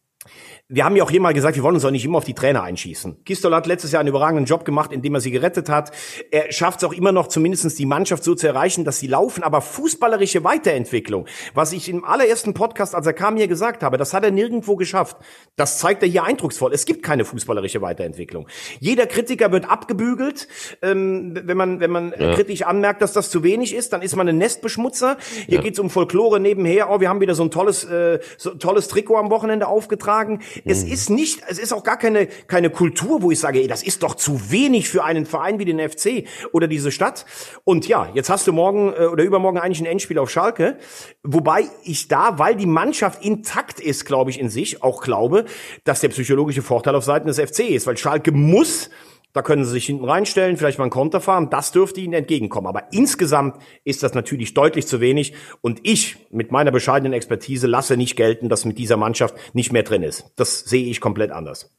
[0.69, 2.33] wir haben ja auch hier mal gesagt, wir wollen uns auch nicht immer auf die
[2.33, 3.23] Trainer einschießen.
[3.23, 5.91] Kistol hat letztes Jahr einen überragenden Job gemacht, indem er sie gerettet hat.
[6.29, 9.43] Er schafft es auch immer noch, zumindestens die Mannschaft so zu erreichen, dass sie laufen.
[9.43, 14.13] Aber fußballerische Weiterentwicklung, was ich im allerersten Podcast, als er kam, hier gesagt habe, das
[14.13, 15.15] hat er nirgendwo geschafft.
[15.55, 16.73] Das zeigt er hier eindrucksvoll.
[16.73, 18.49] Es gibt keine fußballerische Weiterentwicklung.
[18.81, 20.49] Jeder Kritiker wird abgebügelt.
[20.81, 22.35] Ähm, wenn man, wenn man ja.
[22.35, 25.15] kritisch anmerkt, dass das zu wenig ist, dann ist man ein Nestbeschmutzer.
[25.45, 25.61] Hier ja.
[25.61, 26.91] geht's um Folklore nebenher.
[26.91, 30.41] Oh, wir haben wieder so ein tolles, äh, so tolles Trikot am Wochenende aufgetragen.
[30.65, 30.91] Es mhm.
[30.91, 34.03] ist nicht, es ist auch gar keine, keine Kultur, wo ich sage, ey, das ist
[34.03, 37.25] doch zu wenig für einen Verein wie den FC oder diese Stadt.
[37.63, 40.77] Und ja, jetzt hast du morgen äh, oder übermorgen eigentlich ein Endspiel auf Schalke.
[41.23, 45.45] Wobei ich da, weil die Mannschaft intakt ist, glaube ich, in sich, auch glaube,
[45.83, 48.89] dass der psychologische Vorteil auf Seiten des FC ist, weil Schalke muss
[49.37, 51.51] da können sie sich hinten reinstellen, vielleicht mal einen Konter fahren.
[51.51, 52.65] Das dürfte ihnen entgegenkommen.
[52.65, 55.33] Aber insgesamt ist das natürlich deutlich zu wenig.
[55.61, 59.83] Und ich mit meiner bescheidenen Expertise lasse nicht gelten, dass mit dieser Mannschaft nicht mehr
[59.83, 60.31] drin ist.
[60.37, 61.71] Das sehe ich komplett anders.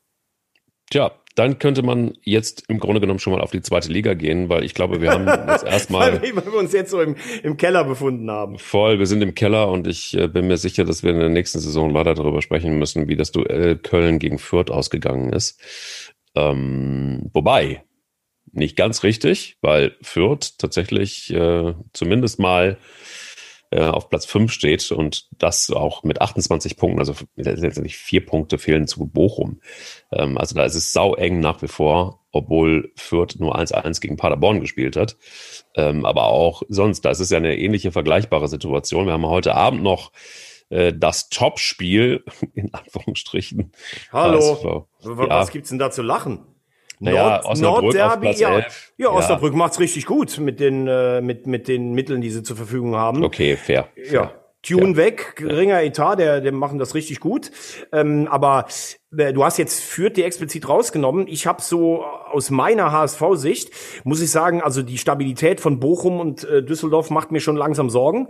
[0.88, 4.48] Tja, dann könnte man jetzt im Grunde genommen schon mal auf die zweite Liga gehen,
[4.48, 6.20] weil ich glaube, wir haben jetzt erstmal.
[6.20, 8.58] weil wir uns jetzt so im, im Keller befunden haben.
[8.58, 11.28] Voll, wir sind im Keller und ich äh, bin mir sicher, dass wir in der
[11.28, 15.60] nächsten Saison weiter darüber sprechen müssen, wie das Duell Köln gegen Fürth ausgegangen ist.
[16.38, 17.82] Ähm, wobei,
[18.52, 22.78] nicht ganz richtig, weil Fürth tatsächlich äh, zumindest mal
[23.70, 28.58] äh, auf Platz 5 steht und das auch mit 28 Punkten, also letztendlich vier Punkte
[28.58, 29.60] fehlen zu Bochum.
[30.12, 34.16] Ähm, also da ist es sau eng nach wie vor, obwohl Fürth nur 1-1 gegen
[34.16, 35.16] Paderborn gespielt hat.
[35.76, 39.06] Ähm, aber auch sonst, da ist es ja eine ähnliche vergleichbare Situation.
[39.06, 40.12] Wir haben heute Abend noch
[40.70, 43.72] äh, das Topspiel, in Anführungsstrichen.
[44.12, 45.52] Hallo, was ja.
[45.52, 46.44] gibt's denn da zu lachen?
[47.00, 48.64] Naja, Nord, Nordderby, ja,
[48.96, 49.58] ja, Osnabrück ja.
[49.58, 53.24] macht's richtig gut mit den äh, mit mit den Mitteln, die sie zur Verfügung haben.
[53.24, 53.88] Okay, fair.
[54.10, 54.32] Ja.
[54.62, 54.96] Tune ja.
[54.96, 57.52] weg, geringer Etat, der, der machen das richtig gut.
[57.92, 58.66] Ähm, aber
[59.16, 61.28] äh, du hast jetzt führt die explizit rausgenommen.
[61.28, 63.70] Ich habe so aus meiner HSV-Sicht
[64.02, 67.88] muss ich sagen, also die Stabilität von Bochum und äh, Düsseldorf macht mir schon langsam
[67.88, 68.28] Sorgen.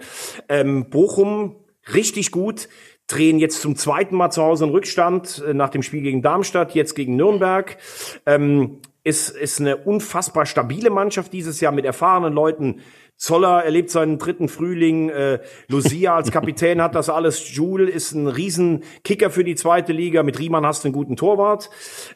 [0.50, 1.56] Ähm, Bochum
[1.94, 2.68] richtig gut
[3.08, 6.74] drehen jetzt zum zweiten Mal zu Hause einen Rückstand äh, nach dem Spiel gegen Darmstadt,
[6.74, 7.78] jetzt gegen Nürnberg.
[8.26, 12.82] Ähm, ist, ist eine unfassbar stabile Mannschaft dieses Jahr mit erfahrenen Leuten.
[13.16, 15.08] Zoller erlebt seinen dritten Frühling.
[15.08, 17.52] Äh, Lucia als Kapitän hat das alles.
[17.54, 20.22] Jule ist ein Riesenkicker für die zweite Liga.
[20.22, 21.70] Mit Riemann hast du einen guten Torwart.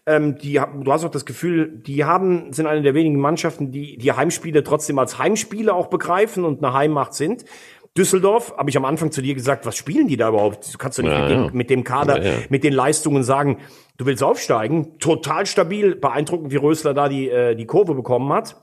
[0.07, 3.97] Ähm, die, du hast auch das Gefühl, die haben, sind eine der wenigen Mannschaften, die
[3.97, 7.47] die Heimspiele trotzdem als Heimspiele auch begreifen und eine Heimmacht sind.
[7.97, 10.73] Düsseldorf, habe ich am Anfang zu dir gesagt, was spielen die da überhaupt?
[10.73, 11.51] Du kannst du nicht ja, mit, dem, ja.
[11.53, 13.59] mit, dem, Kader, ja, mit den Leistungen sagen,
[13.99, 14.99] du willst aufsteigen.
[14.99, 18.57] Total stabil, beeindruckend, wie Rösler da die, äh, die Kurve bekommen hat.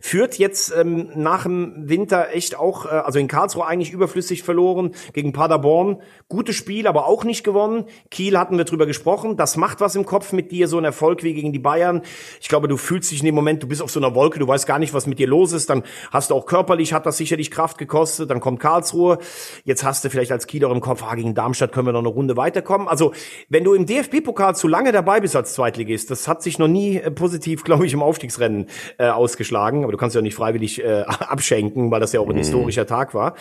[0.00, 4.92] Führt jetzt ähm, nach dem Winter echt auch, äh, also in Karlsruhe eigentlich überflüssig verloren
[5.12, 6.02] gegen Paderborn.
[6.28, 7.84] Gutes Spiel, aber auch nicht gewonnen.
[8.10, 9.36] Kiel hatten wir drüber gesprochen.
[9.36, 12.02] Das macht was im Kopf mit dir, so ein Erfolg wie gegen die Bayern.
[12.40, 14.46] Ich glaube, du fühlst dich in dem Moment, du bist auf so einer Wolke, du
[14.46, 15.70] weißt gar nicht, was mit dir los ist.
[15.70, 18.30] Dann hast du auch körperlich, hat das sicherlich Kraft gekostet.
[18.30, 19.18] Dann kommt Karlsruhe.
[19.64, 22.08] Jetzt hast du vielleicht als Kieler im Kopf, ah, gegen Darmstadt können wir noch eine
[22.08, 22.88] Runde weiterkommen.
[22.88, 23.12] Also,
[23.48, 26.96] wenn du im DFB-Pokal zu lange dabei bist als Zweitligist, das hat sich noch nie
[26.96, 28.66] äh, positiv, glaube ich, im Aufstiegsrennen
[28.98, 32.28] äh, ausgeschlagen geschlagen, aber du kannst ja nicht freiwillig äh, abschenken, weil das ja auch
[32.28, 32.38] ein mhm.
[32.38, 33.34] historischer Tag war.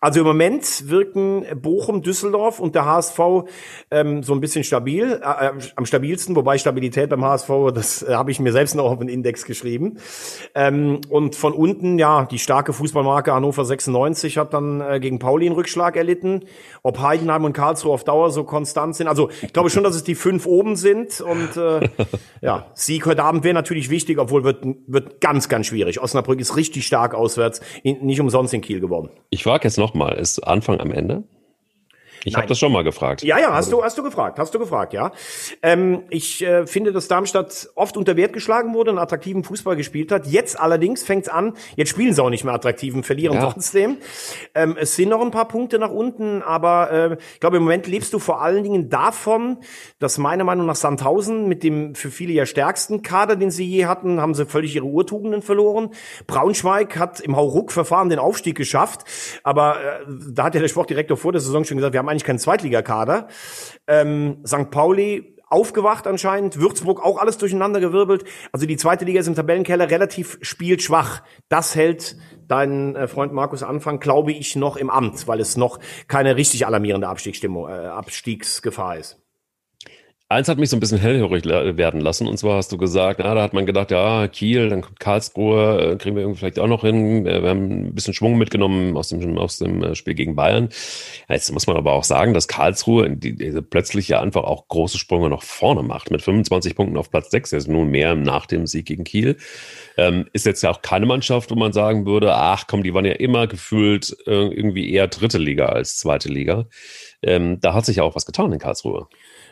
[0.00, 3.18] Also im Moment wirken Bochum, Düsseldorf und der HSV
[3.90, 8.14] ähm, so ein bisschen stabil, äh, äh, am stabilsten, wobei Stabilität beim HSV, das äh,
[8.14, 9.98] habe ich mir selbst noch auf den Index geschrieben.
[10.54, 15.44] Ähm, und von unten, ja, die starke Fußballmarke Hannover 96 hat dann äh, gegen Pauli
[15.44, 16.44] einen Rückschlag erlitten.
[16.82, 19.06] Ob Heidenheim und Karlsruhe auf Dauer so konstant sind.
[19.06, 21.20] Also ich glaube schon, dass es die fünf oben sind.
[21.20, 21.90] Und äh,
[22.40, 26.00] ja, Sieg heute Abend wäre natürlich wichtig, obwohl wird, wird ganz, ganz schwierig.
[26.00, 29.10] Osnabrück ist richtig stark auswärts, in, nicht umsonst in Kiel geworden.
[29.28, 31.24] Ich frage jetzt noch nochmal, ist Anfang am Ende?
[32.24, 33.22] Ich habe das schon mal gefragt.
[33.22, 35.12] Ja, ja, hast du, hast du gefragt, hast du gefragt, ja.
[35.62, 40.12] Ähm, ich äh, finde, dass Darmstadt oft unter Wert geschlagen wurde und attraktiven Fußball gespielt
[40.12, 40.26] hat.
[40.26, 43.50] Jetzt allerdings fängt's an, jetzt spielen sie auch nicht mehr attraktiven, verlieren ja.
[43.50, 43.98] trotzdem.
[44.54, 47.86] Ähm, es sind noch ein paar Punkte nach unten, aber äh, ich glaube, im Moment
[47.86, 49.58] lebst du vor allen Dingen davon,
[49.98, 53.86] dass meiner Meinung nach Sandhausen mit dem für viele ja stärksten Kader, den sie je
[53.86, 55.90] hatten, haben sie völlig ihre Urtugenden verloren.
[56.26, 59.04] Braunschweig hat im Hauruck-Verfahren den Aufstieg geschafft,
[59.42, 62.24] aber äh, da hat ja der Sportdirektor vor der Saison schon gesagt, wir haben eigentlich
[62.24, 63.28] keinen Zweitligakader.
[63.86, 64.70] Ähm, St.
[64.70, 68.24] Pauli aufgewacht anscheinend, Würzburg auch alles durcheinander gewirbelt.
[68.52, 71.22] Also die zweite Liga ist im Tabellenkeller relativ spielschwach.
[71.48, 75.78] Das hält dein äh, Freund Markus Anfang, glaube ich, noch im Amt, weil es noch
[76.06, 79.19] keine richtig alarmierende Abstiegsstimmung, äh, Abstiegsgefahr ist.
[80.32, 82.28] Eins hat mich so ein bisschen hellhörig werden lassen.
[82.28, 85.94] Und zwar hast du gesagt, na, da hat man gedacht, ja, Kiel, dann kommt Karlsruhe,
[85.94, 87.24] äh, kriegen wir irgendwie vielleicht auch noch hin.
[87.24, 90.68] Wir haben ein bisschen Schwung mitgenommen aus dem, aus dem äh, Spiel gegen Bayern.
[91.28, 95.28] Jetzt muss man aber auch sagen, dass Karlsruhe die, plötzlich ja einfach auch große Sprünge
[95.30, 96.12] nach vorne macht.
[96.12, 99.36] Mit 25 Punkten auf Platz 6, also nun mehr nach dem Sieg gegen Kiel.
[99.96, 103.04] Ähm, ist jetzt ja auch keine Mannschaft, wo man sagen würde, ach komm, die waren
[103.04, 106.68] ja immer gefühlt äh, irgendwie eher dritte Liga als zweite Liga.
[107.20, 109.08] Ähm, da hat sich ja auch was getan in Karlsruhe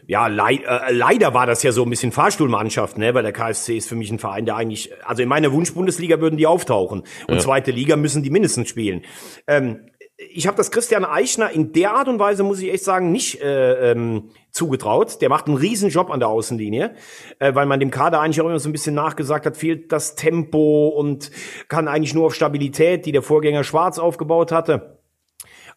[0.08, 3.76] ja, leid, äh, leider war das ja so ein bisschen Fahrstuhlmannschaft, ne, weil der KSC
[3.76, 7.34] ist für mich ein Verein, der eigentlich, also in meiner Wunsch-Bundesliga würden die auftauchen und
[7.34, 7.40] ja.
[7.40, 9.02] zweite Liga müssen die mindestens spielen.
[9.46, 13.12] Ähm, ich habe das Christian Eichner in der Art und Weise, muss ich echt sagen,
[13.12, 15.20] nicht äh, ähm, zugetraut.
[15.20, 16.94] Der macht einen riesen Job an der Außenlinie,
[17.38, 20.14] äh, weil man dem Kader eigentlich auch immer so ein bisschen nachgesagt hat, fehlt das
[20.14, 21.30] Tempo und
[21.68, 24.97] kann eigentlich nur auf Stabilität, die der Vorgänger Schwarz aufgebaut hatte.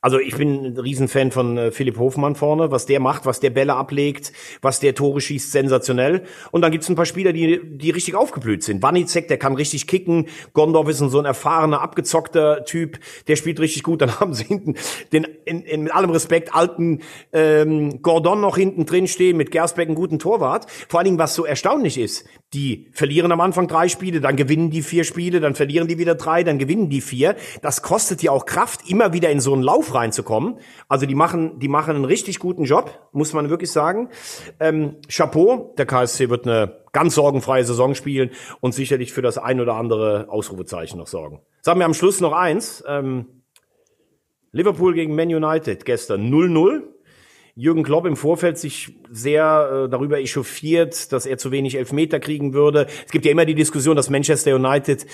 [0.04, 3.52] Also ich bin ein Riesenfan von äh, Philipp Hofmann vorne, was der macht, was der
[3.52, 4.34] Bälle ablegt,
[4.64, 6.24] was der Tore schießt, sensationell.
[6.50, 8.82] Und dann gibt's ein paar Spieler, die, die richtig aufgeblüht sind.
[8.82, 10.28] Wanizek, der kann richtig kicken.
[10.54, 12.98] Gondorf ist so ein erfahrener, abgezockter Typ,
[13.28, 14.02] der spielt richtig gut.
[14.02, 14.74] Dann haben sie hinten
[15.14, 19.88] den, in, in, mit allem Respekt, alten ähm, Gordon noch hinten drin stehen, mit Gersbeck
[19.88, 20.66] einen guten Torwart.
[20.90, 22.26] Vor allen Dingen, was so erstaunlich ist,
[22.56, 26.16] die verlieren am Anfang drei Spiele, dann gewinnen die vier Spiele, dann verlieren die wieder
[26.16, 27.36] drei, dann gewinnen die vier.
[27.62, 30.60] Das kostet ja auch Kraft, immer wieder in so einen Lauf Reinzukommen.
[30.88, 34.10] Also die machen, die machen einen richtig guten Job, muss man wirklich sagen.
[34.60, 39.60] Ähm, Chapeau, der KSC wird eine ganz sorgenfreie Saison spielen und sicherlich für das ein
[39.60, 41.42] oder andere Ausrufezeichen noch sorgen.
[41.62, 42.84] Sagen wir am Schluss noch eins.
[42.88, 43.44] Ähm,
[44.52, 46.84] Liverpool gegen Man United gestern 0-0.
[47.56, 52.54] Jürgen Klopp im Vorfeld sich sehr äh, darüber echauffiert, dass er zu wenig Elfmeter kriegen
[52.54, 52.88] würde.
[53.06, 55.06] Es gibt ja immer die Diskussion, dass Manchester United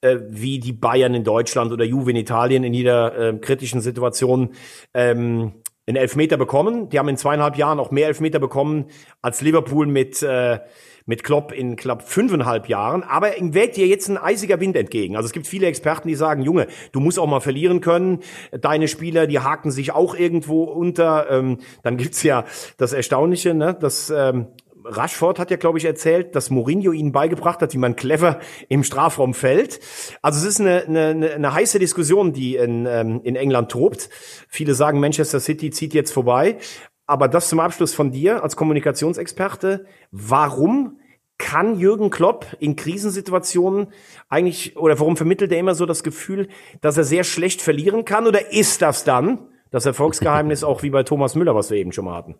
[0.00, 4.50] äh, wie die Bayern in Deutschland oder Juve in Italien in jeder äh, kritischen Situation
[4.92, 5.52] ähm,
[5.86, 6.88] einen Elfmeter bekommen.
[6.88, 8.86] Die haben in zweieinhalb Jahren auch mehr Elfmeter bekommen
[9.22, 10.58] als Liverpool mit äh,
[11.06, 13.02] mit Klopp in knapp fünfeinhalb Jahren.
[13.02, 15.16] Aber ihm weht dir jetzt ein eisiger Wind entgegen.
[15.16, 18.20] Also es gibt viele Experten, die sagen, Junge, du musst auch mal verlieren können.
[18.52, 21.30] Deine Spieler, die haken sich auch irgendwo unter.
[21.30, 22.44] Ähm, dann gibt's ja
[22.76, 24.48] das Erstaunliche, ne, dass ähm,
[24.84, 28.84] Rashford hat ja, glaube ich, erzählt, dass Mourinho ihnen beigebracht hat, wie man clever im
[28.84, 29.80] Strafraum fällt.
[30.20, 34.10] Also es ist eine, eine, eine heiße Diskussion, die in, ähm, in England tobt.
[34.48, 36.58] Viele sagen, Manchester City zieht jetzt vorbei.
[37.06, 39.86] Aber das zum Abschluss von dir als Kommunikationsexperte.
[40.10, 40.98] Warum
[41.38, 43.88] kann Jürgen Klopp in Krisensituationen
[44.28, 46.48] eigentlich, oder warum vermittelt er immer so das Gefühl,
[46.80, 48.26] dass er sehr schlecht verlieren kann?
[48.26, 52.04] Oder ist das dann das Erfolgsgeheimnis auch wie bei Thomas Müller, was wir eben schon
[52.04, 52.36] mal hatten?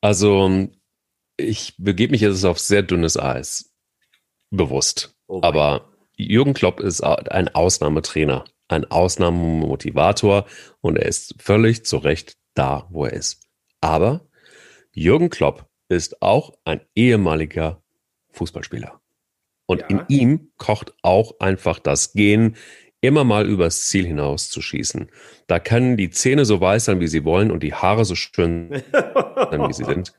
[0.00, 0.68] Also,
[1.36, 3.72] ich begebe mich jetzt auf sehr dünnes Eis.
[4.50, 5.16] Bewusst.
[5.28, 10.46] Oh Aber Jürgen Klopp ist ein Ausnahmetrainer, ein Ausnahmemotivator
[10.80, 13.42] und er ist völlig zu Recht da, wo er ist.
[13.80, 14.26] Aber
[14.92, 17.82] Jürgen Klopp ist auch ein ehemaliger
[18.32, 19.00] Fußballspieler.
[19.66, 19.86] Und ja.
[19.88, 22.56] in ihm kocht auch einfach das Gen,
[23.00, 25.10] immer mal übers Ziel hinaus zu schießen.
[25.46, 28.82] Da können die Zähne so weiß sein, wie sie wollen und die Haare so schön
[28.92, 30.12] sein, wie sie sind.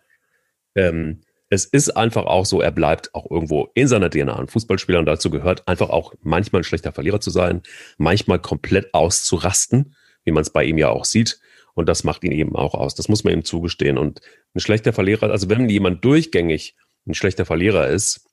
[0.76, 5.00] Ähm, es ist einfach auch so, er bleibt auch irgendwo in seiner DNA ein Fußballspieler
[5.00, 7.62] und dazu gehört einfach auch manchmal ein schlechter Verlierer zu sein,
[7.98, 11.40] manchmal komplett auszurasten, wie man es bei ihm ja auch sieht.
[11.78, 12.96] Und das macht ihn eben auch aus.
[12.96, 14.00] Das muss man ihm zugestehen.
[14.00, 14.20] Und
[14.56, 16.76] ein schlechter Verlierer, also wenn jemand durchgängig
[17.08, 18.28] ein schlechter Verlierer ist,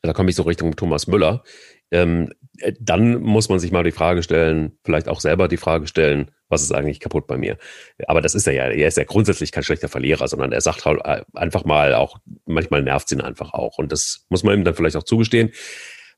[0.00, 1.44] da komme ich so Richtung Thomas Müller,
[1.90, 2.32] ähm,
[2.80, 6.62] dann muss man sich mal die Frage stellen, vielleicht auch selber die Frage stellen, was
[6.62, 7.58] ist eigentlich kaputt bei mir?
[8.06, 10.86] Aber das ist er ja, er ist ja grundsätzlich kein schlechter Verlierer, sondern er sagt
[10.86, 13.76] halt äh, einfach mal auch, manchmal nervt es ihn einfach auch.
[13.76, 15.50] Und das muss man ihm dann vielleicht auch zugestehen.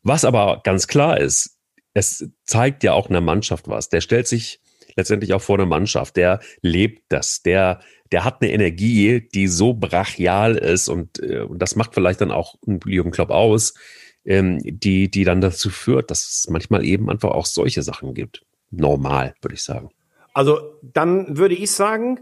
[0.05, 1.59] Was aber ganz klar ist,
[1.95, 3.89] es zeigt ja auch einer Mannschaft was.
[3.89, 4.61] Der stellt sich
[4.97, 6.17] letztendlich auch vor der Mannschaft.
[6.17, 7.81] Der lebt das, der,
[8.13, 12.31] der hat eine Energie, die so brachial ist und, äh, und das macht vielleicht dann
[12.31, 13.75] auch Jürgen Klopp aus,
[14.25, 18.43] ähm, die, die dann dazu führt, dass es manchmal eben einfach auch solche Sachen gibt.
[18.71, 19.91] Normal, würde ich sagen.
[20.33, 22.21] Also dann würde ich sagen,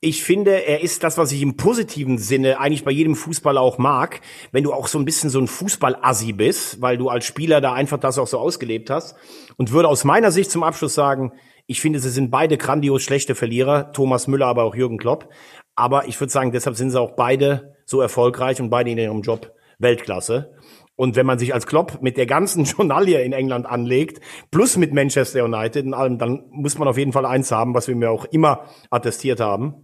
[0.00, 3.78] ich finde, er ist das, was ich im positiven Sinne eigentlich bei jedem Fußballer auch
[3.78, 4.20] mag,
[4.52, 7.72] wenn du auch so ein bisschen so ein Fußballassi bist, weil du als Spieler da
[7.72, 9.16] einfach das auch so ausgelebt hast.
[9.56, 11.32] Und würde aus meiner Sicht zum Abschluss sagen,
[11.68, 15.28] ich finde, sie sind beide grandios schlechte Verlierer, Thomas Müller, aber auch Jürgen Klopp.
[15.76, 19.20] Aber ich würde sagen, deshalb sind sie auch beide so erfolgreich und beide in ihrem
[19.20, 20.54] Job Weltklasse.
[20.96, 24.94] Und wenn man sich als Klopp mit der ganzen Journalie in England anlegt, plus mit
[24.94, 28.10] Manchester United und allem, dann muss man auf jeden Fall eins haben, was wir mir
[28.10, 29.74] auch immer attestiert haben.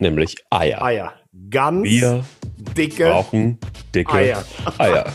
[0.00, 0.82] Nämlich Eier.
[0.82, 1.12] Eier.
[1.50, 2.24] Ganz wir
[2.76, 3.58] dicke brauchen
[3.94, 4.44] dicke Eier.
[4.78, 5.04] Eier.